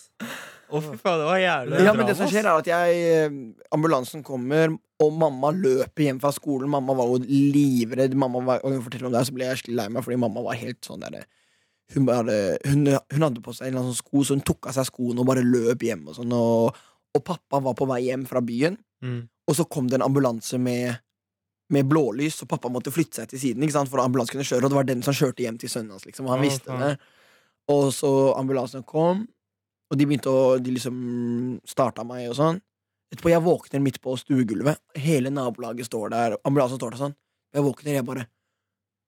[0.73, 3.35] Å, fy faen, det var jævlig Ja, men det som skjer er at jeg eh,
[3.77, 6.71] Ambulansen kommer, og mamma løper hjem fra skolen.
[6.73, 8.15] Mamma var jo livredd.
[8.17, 10.21] Mamma var, og hun forteller om det, her, så ble jeg skikkelig lei meg, fordi
[10.23, 11.25] mamma var helt sånn der
[11.93, 14.71] hun, bare, hun, hun hadde på seg en eller annen sånn sko, så hun tok
[14.71, 16.07] av seg skoene og bare løp hjem.
[16.09, 16.79] Og, sånn, og,
[17.13, 19.25] og pappa var på vei hjem fra byen, Mm.
[19.51, 20.95] og så kom det en ambulanse med,
[21.75, 24.63] med blålys, og pappa måtte flytte seg til siden ikke sant, for ambulansen kunne kjøre,
[24.63, 26.05] og det var den som kjørte hjem til sønnen hans.
[26.07, 26.85] Liksom, og han oh, visste faen.
[26.87, 27.22] det.
[27.71, 29.27] Og så ambulansen kom,
[29.93, 32.61] og de begynte å De liksom starta meg og sånn.
[33.13, 34.81] Etterpå jeg våkner midt på stuegulvet.
[34.97, 36.37] Hele nabolaget står der.
[36.49, 37.15] Ambulansen står der sånn.
[37.53, 38.27] Jeg våkner, jeg bare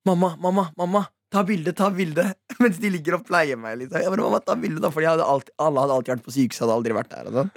[0.05, 1.07] Mamma, mamma, mamma!
[1.33, 2.27] Ta bilde, ta bilde!
[2.61, 3.79] Mens de ligger og pleier meg.
[3.81, 4.03] Liksom.
[4.05, 6.61] Jeg bare, mamma, ta bilde da Fordi hadde alltid, alle hadde alltid vært på sykehuset,
[6.67, 7.31] hadde aldri vært der.
[7.31, 7.53] Og sånn.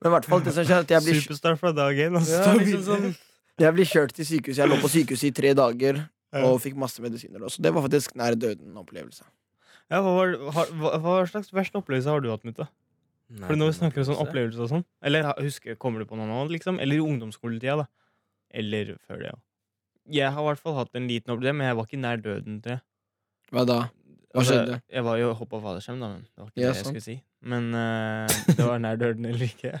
[0.00, 2.16] Men i hvert fall det som skjer, er at jeg blir, Superstar fra dag én.
[2.18, 3.14] Altså, Ja, liksom sånn.
[3.62, 4.62] jeg blir kjørt til sykehuset.
[4.64, 6.02] Jeg lå på sykehuset i tre dager
[6.40, 7.42] og fikk masse medisiner.
[7.46, 7.62] også.
[7.62, 9.22] det var faktisk nær døden-opplevelse.
[9.90, 10.12] Ja, hva,
[10.54, 12.68] hva, hva, hva slags verste opplevelse har du hatt, Mutta?
[13.46, 14.58] For når vi er snakker om sånn opplevelse.
[14.58, 16.80] opplevelse og sånn Eller husker, kommer du på noe nå, liksom?
[16.82, 17.86] Eller i ungdomsskoletida, da.
[18.50, 19.38] Eller før det, ja.
[20.10, 22.56] Jeg har i hvert fall hatt en liten opplevelse, men jeg var ikke nær døden,
[22.64, 22.80] til det.
[23.54, 23.78] Hva da?
[24.30, 24.80] Hva Altså, skjedde?
[24.94, 26.94] Jeg var jo hoppa fallskjerm, da, men det var ikke Ja, det jeg sånn.
[26.94, 27.16] skulle si.
[27.42, 29.80] Men uh, det var nær døden eller ikke.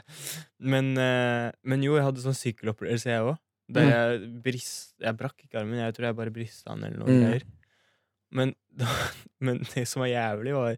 [0.58, 3.38] Men, uh, men jo, jeg hadde sånn sykkelopplevelse, jeg òg.
[3.70, 3.90] Der Mm.
[3.94, 7.20] jeg brist Jeg brakk ikke armen, jeg tror jeg bare brista den eller noe Mm.
[7.26, 7.42] greier.
[8.30, 8.54] Men,
[9.44, 10.76] men det som var jævlig, var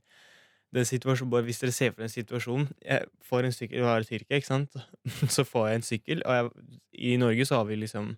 [0.73, 4.37] den situasjonen, Hvis dere ser for dere en situasjon Jeg får en sykkel, i Tyrkia,
[4.37, 4.77] ikke sant?
[5.37, 6.51] Så får jeg en sykkel, og jeg,
[6.93, 8.17] i Norge så har vi liksom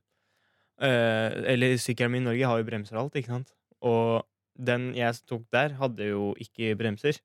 [0.82, 3.54] øh, Eller sykkelen min i Norge har jo bremser og alt, ikke sant?
[3.82, 7.18] Og den jeg tok der, hadde jo ikke bremser.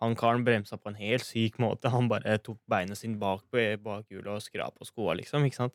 [0.00, 1.92] Han karen bremsa på en helt syk måte.
[1.92, 5.44] Han bare tok beina sine bak på og skrap på skoa, liksom.
[5.44, 5.74] ikke sant?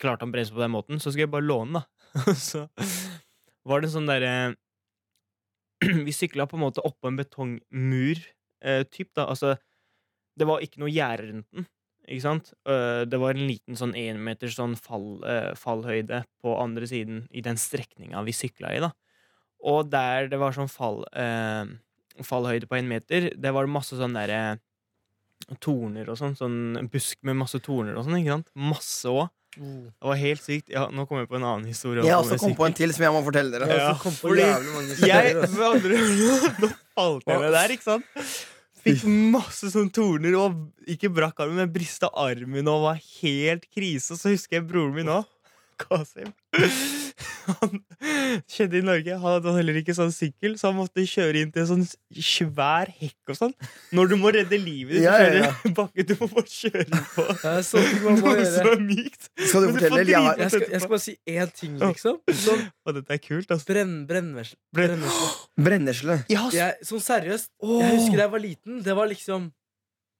[0.00, 2.32] Klarte han å bremse på den måten, så skulle jeg bare låne, da.
[2.48, 2.66] så
[3.66, 4.56] var det sånn derre
[6.06, 8.20] Vi sykla på en måte oppå en betongmur,
[8.64, 9.26] eh, typ, da.
[9.28, 9.56] Altså,
[10.36, 11.66] det var ikke noe gjerde rundt den.
[12.06, 12.52] Ikke sant?
[12.68, 17.42] Uh, det var en liten sånn énmeters sånn fall, eh, fallhøyde på andre siden i
[17.42, 18.92] den strekninga vi sykla i, da.
[19.66, 21.66] Og der det var sånn fall, eh,
[22.22, 24.60] fallhøyde på én meter, det var masse sånn derre
[25.62, 26.36] torner og sånn.
[26.38, 28.54] Sånn busk med masse torner og sånn, ikke sant?
[28.54, 29.26] Masse òg.
[29.56, 30.68] Det var helt sykt.
[30.72, 32.04] Ja, nå kom jeg på en annen historie.
[32.04, 33.68] Jeg har også kommet på en til som jeg må fortelle dere.
[33.70, 35.88] Jeg Ja, også kom på fordi jævlig mange Jeg, ord,
[36.62, 38.04] Nå falt jeg ned der, ikke sant?
[38.86, 44.14] Fikk masse sånn torner og ikke brakk armen, men brista armen og var helt krise.
[44.14, 45.26] Og så husker jeg broren min òg,
[45.82, 46.30] Kasim.
[47.46, 47.78] Han
[48.50, 49.16] kjente i Norge.
[49.16, 51.84] Han hadde heller ikke sånn sykkel, så han måtte kjøre inn til en sånn
[52.20, 53.54] svær hekk og sånn.
[53.96, 55.72] Når du må redde livet ditt, Ja, du ja, ja.
[55.76, 57.26] bakke, du må bare kjøre inn på
[58.04, 59.28] må noe som er mykt.
[59.32, 60.00] Skal du du fortelle?
[60.00, 60.12] eller?
[60.12, 62.18] Jeg har, Jeg skal, jeg skal bare si én ting, liksom.
[62.42, 63.68] Sånn Og dette er kult, altså.
[63.70, 66.18] brenn, brennvesle.
[66.36, 68.82] Jeg, sånn seriøst, jeg husker da jeg var liten.
[68.84, 69.48] Det var liksom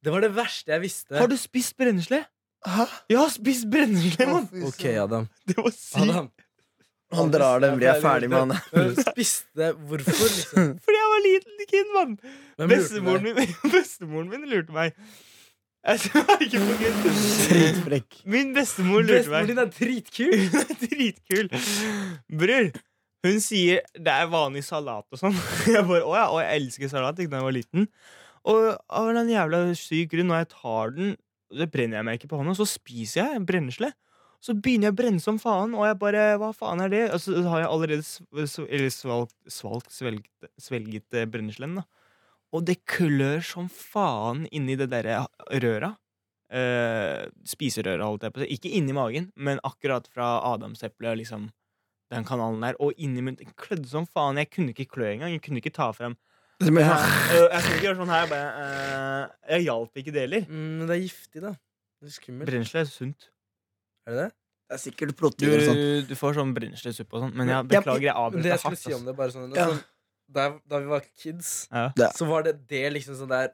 [0.05, 1.17] Det var det verste jeg visste.
[1.19, 2.23] Har du spist brennesle?
[2.67, 2.87] Hæ?
[3.11, 4.47] Jeg har spist brennesle, mann!
[4.67, 5.29] Ok, Adam.
[5.47, 6.01] Det var sykt.
[6.03, 6.29] Adam.
[7.15, 8.97] Han drar dem, blir jeg ferdig med han.
[8.99, 10.73] Spiste Hvorfor, liksom?
[10.87, 12.17] Fordi jeg var liten kid, mann!
[12.73, 14.97] Bestemoren min, bestemoren min lurte meg.
[15.87, 17.05] Jeg var ikke på kødd.
[17.53, 18.19] Dritfrekk.
[18.27, 19.53] Min bestemor lurte Bestemoren meg.
[19.53, 20.35] din er dritkul!
[20.51, 21.51] Hun er dritkul.
[22.43, 22.71] Bror,
[23.27, 25.35] hun sier det er vanlig salat og sånn.
[25.67, 27.87] Jeg bare, å ja, og jeg elsker salat ikke da jeg var liten.
[28.47, 31.15] Og av en jævla syk grunn, når jeg tar den,
[31.55, 33.91] det brenner jeg meg ikke på hånda, så spiser jeg brennesle.
[34.47, 37.05] Så begynner jeg å brenne som faen, og jeg bare Hva faen er det?
[37.11, 41.87] Og så har jeg allerede sv sv eller svalgt, svalgt svelget, svelget eh, brenneslen, da.
[42.55, 45.25] Og det klør som faen inni det derre
[45.65, 45.97] røra.
[46.55, 48.51] Eh, spiserøret, holdt jeg på å si.
[48.55, 51.49] Ikke inni magen, men akkurat fra adamseplet, liksom.
[52.15, 52.79] Den kanalen der.
[52.79, 53.41] Og inni munnen.
[53.41, 54.39] Det klødde som faen.
[54.39, 55.35] Jeg kunne ikke klø engang.
[55.35, 56.15] Jeg kunne ikke ta frem
[56.63, 58.21] jeg, jeg, Eh, Jeg kunne ikke gjøre sånn her.
[58.23, 60.47] Jeg Bare, eh, jeg hjalp ikke det heller.
[60.47, 61.51] Mm, Men det er giftig, da.
[62.01, 62.49] Det er skummelt.
[62.53, 63.27] Brensel er sunt.
[64.07, 64.33] Er det det?
[64.69, 66.07] Det er sikkert Du, protein og sånn.
[66.09, 67.35] du får sånn brenneslesuppe og sånn.
[67.35, 69.07] Men jeg Ja, beklager, jeg avbrøt det jeg deg skulle si om ass.
[69.07, 69.67] det, bare sånn, Ja.
[69.69, 69.85] sånn
[70.33, 71.93] da, da vi var kids, Ja.
[71.97, 72.09] Ja.
[72.11, 73.53] så var det det liksom sånn der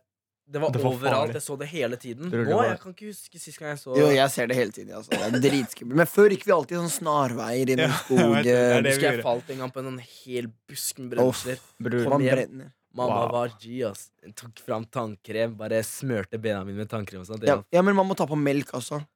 [0.51, 1.31] Det var, Det var overalt.
[1.31, 1.33] farlig.
[1.35, 2.29] Jeg så det hele tiden.
[2.31, 4.73] Det Nå, Jeg kan ikke huske sist gang jeg så Jo, jeg ser det hele
[4.73, 4.93] tiden.
[4.93, 5.11] Altså.
[5.11, 5.95] Det er dritskummelt.
[5.97, 8.35] Men før gikk vi alltid sånn snarveier Ja, gjennom jeg skog.
[8.35, 8.45] vet det.
[8.45, 8.91] Det er eh.
[8.93, 11.59] Husker jeg falt en gang på en sånn hel busk med brensler.
[11.81, 12.09] Bror.
[12.11, 12.35] Man hjem.
[12.35, 12.73] brenner.
[12.93, 13.33] Mamma Wow.
[13.33, 14.11] var G, ass.
[14.35, 17.39] Tok fram tannkrem, bare smørte bena mine med tannkrem og sånn.
[17.41, 19.07] Det Ja, var- ja, men man må ta på melk også.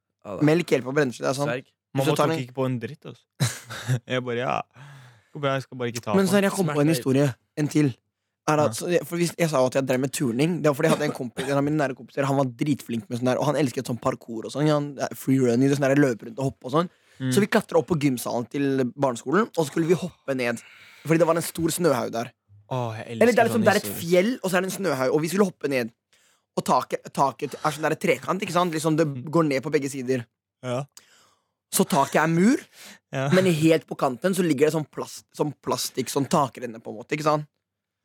[0.46, 1.24] Melk hjelper på brensel.
[1.26, 1.50] Det er sånn.
[1.52, 1.72] Sverg.
[1.96, 3.24] Mamma tok ikke på en dritt, altså.
[4.12, 4.56] Jeg bare, ja
[5.44, 6.48] jeg skal bare ikke ta Men på så har den.
[6.48, 7.28] jeg kommet på en historie.
[7.60, 7.94] En til.
[8.46, 10.60] Er at, for hvis, jeg sa jo at jeg drev med turning.
[10.62, 13.08] Det var fordi jeg hadde en kompis En av mine nære kompiser Han var dritflink
[13.10, 14.70] med sånn der Og han elsket sånn parkour og sånn.
[14.70, 14.86] Han,
[15.18, 16.90] freerunning, sånn der løpe rundt og hoppe og sånn.
[17.18, 17.32] Mm.
[17.34, 20.60] Så vi klatra opp på gymsalen til barneskolen, og så skulle vi hoppe ned.
[21.02, 22.30] Fordi det var en stor snøhaug der.
[22.70, 24.76] Åh, jeg Eller det er, liksom, det er et fjell, og så er det en
[24.76, 25.90] snøhaug, og vi skulle hoppe ned.
[26.56, 28.72] Og taket, taket er sånn der trekant, ikke sant?
[28.72, 30.24] Liksom det går ned på begge sider.
[30.64, 30.84] Ja.
[31.74, 32.60] Så taket er mur,
[33.12, 33.28] Ja.
[33.34, 36.96] men helt på kanten så ligger det sånn, plast, sånn plastikk, sånn takrenne, på en
[37.00, 37.12] måte.
[37.16, 37.46] Ikke sant?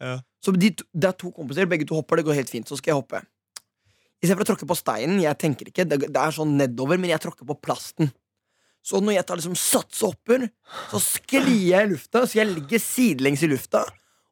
[0.02, 0.18] Ja.
[0.44, 2.68] Så de, det er to kompiser, begge to hopper, det går helt fint.
[2.68, 3.22] Så skal jeg hoppe.
[4.22, 7.22] Istedenfor å tråkke på steinen, jeg tenker ikke, det, det er sånn nedover, men jeg
[7.24, 8.12] tråkker på plasten.
[8.86, 10.48] Så når jeg tar liksom sats og hopper,
[10.92, 13.86] så sklir jeg i lufta, så jeg ligger sidelengs i lufta.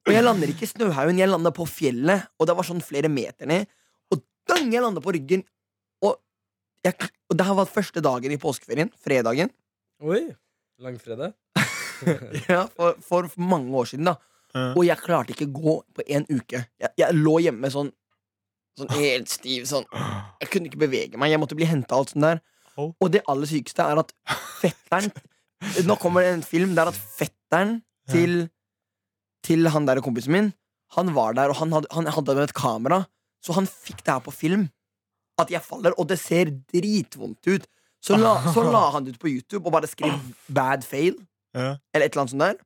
[0.07, 3.11] Og jeg lander ikke i snøhaugen, jeg lander på fjellet, og det var sånn flere
[3.13, 3.69] meter ned.
[4.49, 5.43] Og dang, jeg landa på ryggen.
[6.01, 6.15] Og,
[6.85, 9.53] jeg, og det her var første dagen i påskeferien, fredagen.
[10.01, 10.25] Oi.
[10.81, 11.35] Langfredag.
[12.47, 14.13] Ja, for, for mange år siden, da.
[14.55, 14.71] Uh.
[14.79, 16.61] Og jeg klarte ikke gå på en uke.
[16.79, 17.91] Jeg, jeg lå hjemme sånn
[18.79, 19.65] Sånn helt stiv.
[19.67, 19.83] Sånn.
[20.39, 21.33] Jeg kunne ikke bevege meg.
[21.33, 21.97] Jeg måtte bli henta.
[21.97, 22.39] Alt sånt der.
[22.79, 22.93] Oh.
[23.03, 24.13] Og det aller sykeste er at
[24.61, 25.11] fetteren
[25.89, 28.45] Nå kommer det en film der at fetteren til,
[29.43, 30.53] til han der kompisen min,
[30.95, 33.01] han var der, og han hadde, han hadde med et kamera,
[33.43, 34.67] så han fikk det her på film.
[35.39, 37.67] At jeg faller, og det ser dritvondt ut.
[38.03, 40.13] Så la, så la han det ut på YouTube og bare skrev
[40.47, 41.19] 'bad fail'.
[41.55, 41.77] Ja.
[41.93, 42.59] Eller et eller annet sånt der.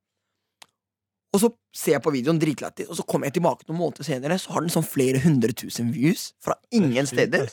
[1.34, 4.38] Og så ser jeg på videoen dritlættis, og så kommer jeg tilbake noen måneder senere,
[4.38, 7.50] så har den sånn flere hundre tusen views fra ingen steder.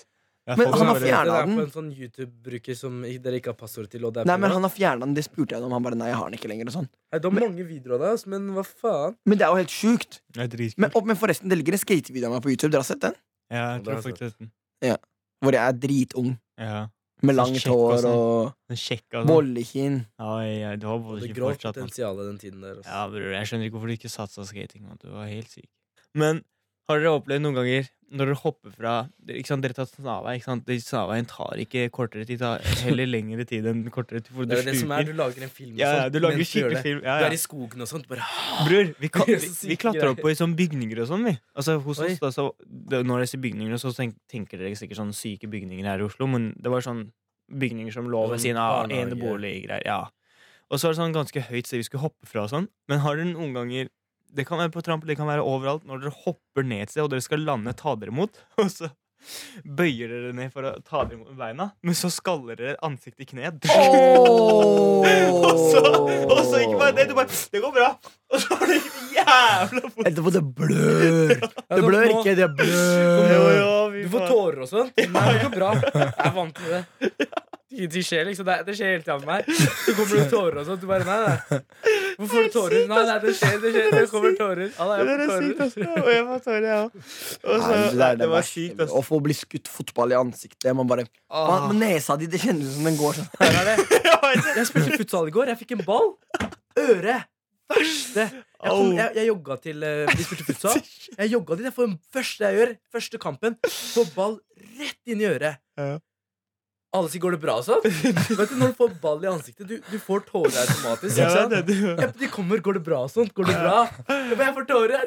[0.50, 1.50] Ja, Men han har fjerna den.
[1.50, 4.04] Det er på en sånn YouTube-bruker som dere ikke har passord til.
[4.08, 5.74] Og det er Nei, men han har fjerna den, det spurte jeg om.
[5.76, 6.70] Han bare nei, jeg har den ikke lenger.
[6.72, 9.14] og sånn Nei, det har mange videoer av deg, men hva faen?
[9.30, 10.20] Men det er jo helt sjukt.
[10.34, 10.56] Er.
[10.76, 12.72] Men, og, men forresten, det ligger en skatevideo av meg på YouTube.
[12.74, 13.18] Dere har sett den?
[13.50, 14.50] Ja, jeg tror er faktisk den.
[15.40, 16.34] Hvor jeg er dritung.
[16.60, 16.80] Ja.
[17.22, 20.00] Med langt hår og bollekinn.
[20.18, 21.90] Ja, du har både ikke fortsatt Det man.
[21.90, 22.78] potensial den tiden der.
[22.80, 22.88] Også.
[22.88, 24.86] Ja, bror, jeg skjønner ikke hvorfor du ikke satsa skating.
[24.88, 25.00] Man.
[25.02, 25.68] Du var helt syk.
[26.16, 26.40] Men
[26.90, 28.92] Har dere opplevd noen ganger når dere hopper fra
[29.30, 30.32] Ikke sant, Dere tar snarvei.
[30.40, 30.64] ikke sant?
[30.66, 34.32] De Snarveien tar ikke kortere tid, tar heller lengre tid enn kortere tid.
[34.34, 36.18] For Det er det som er, du lager en film og Ja, ja, sånt du
[36.24, 37.04] lager du, film.
[37.06, 38.26] Ja, Du er i skogen og sånt, bare
[38.66, 41.36] Bror, vi, er vi, vi klatrer opp på i sånne bygninger og sånn, vi.
[41.54, 42.10] Altså, hos Oi.
[42.10, 45.86] oss, da, så, det, når jeg sier bygninger, så tenker dere sikkert sånn syke bygninger
[45.86, 47.06] her i Oslo, men det var sånn
[47.62, 49.86] bygninger som lå ved Sånn siden av eneboliggreier.
[49.86, 50.02] Ja.
[50.70, 52.68] Og så var det sånn ganske høyt sted vi skulle hoppe fra og sånn.
[52.90, 53.90] Men har dere noen ganger
[54.30, 55.86] Det kan være på trampolin, det kan være overalt.
[55.88, 58.90] Når dere hopper ned et sted, og dere skal lande, ta dere imot, og så
[59.64, 63.28] bøyer dere ned for å ta dere imot beina, men så skaller dere ansiktet i
[63.34, 63.66] kneet.
[64.24, 65.82] og så,
[66.24, 67.90] og så ikke bare det, du bare Det går bra!
[68.30, 68.76] Og så har du
[69.18, 71.36] jævla fort Etterpå det blør.
[71.42, 74.00] Det blør ikke, det blør.
[74.00, 74.96] Du får tårer og sånt.
[74.96, 75.74] Nei, det går bra.
[75.90, 76.84] Jeg er vant til det.
[77.70, 79.50] Det, det skjer liksom, det, det skjer hele tida med meg.
[79.84, 80.80] Så kommer det tårer og sånt.
[80.82, 81.60] Du bare nei, nei.
[82.18, 82.82] Hvorfor får du tårer?
[82.90, 83.90] Nei, nei, det skjer, det skjer.
[83.94, 84.72] Det kommer tårer.
[84.74, 85.64] Ja, Det jeg er får sykt, tårer.
[85.66, 86.02] altså.
[86.02, 86.90] Og jeg får tårer, jeg òg.
[87.94, 88.98] Det, Det var sykt, altså.
[88.98, 92.66] Å få bli skutt fotball i ansiktet man bare, man, men Nesa di, det kjennes
[92.72, 93.30] ut som den går sånn.
[93.40, 94.02] Her er det.
[94.60, 95.54] Jeg spilte futsal i går.
[95.54, 96.12] Jeg fikk en ball.
[96.78, 97.16] Øre.
[97.70, 98.26] Verste.
[98.34, 100.78] Jeg, kom, jeg, jeg jogga til uh, Vi spilte futsal.
[101.22, 101.66] Jeg jogga dit.
[101.70, 104.36] Jeg får den første jeg gjør, første kampen, får ball
[104.80, 105.62] rett inn i øret.
[106.92, 107.82] Alle sier 'går det bra', sånn?
[107.86, 111.16] Vet du, Når du får ball i ansiktet, du, du får tårer automatisk.
[111.18, 111.50] Ja, Ikke sant?
[111.54, 113.32] det, det, Ja, de kommer 'går det bra' og sånt.
[113.34, 113.76] Går det bra?
[114.08, 115.04] Men jeg får tårer.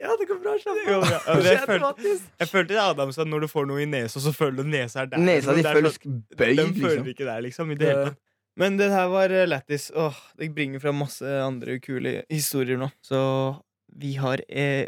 [0.00, 0.52] Ja, det går bra.
[0.62, 1.08] Slapp det går av.
[1.08, 1.20] bra.
[1.26, 4.20] Ja, Det jeg følte, jeg følte det Adam sa, når du får noe i nesa,
[4.20, 5.18] så føler du nesa er der.
[5.18, 7.08] Nesa di føler føles sånn- bøyd, Den føler liksom.
[7.14, 7.72] ikke der, liksom.
[7.72, 8.16] I det hele tatt.
[8.58, 9.90] Men det her var eh, lættis.
[9.94, 12.90] Åh, det bringer fram masse andre kule historier nå.
[13.02, 13.62] Så
[13.96, 14.86] vi har eh,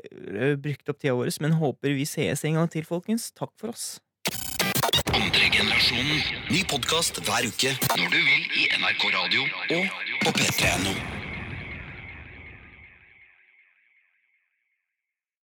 [0.61, 3.33] brukt opp tida vår, men håper vi sees en gang til, folkens.
[3.33, 4.01] Takk for oss.
[5.21, 6.23] Andre generasjonen.
[6.49, 9.43] Ny podkast hver uke Når du vil i NRK Radio
[9.77, 9.85] og
[10.25, 11.20] på p3.no.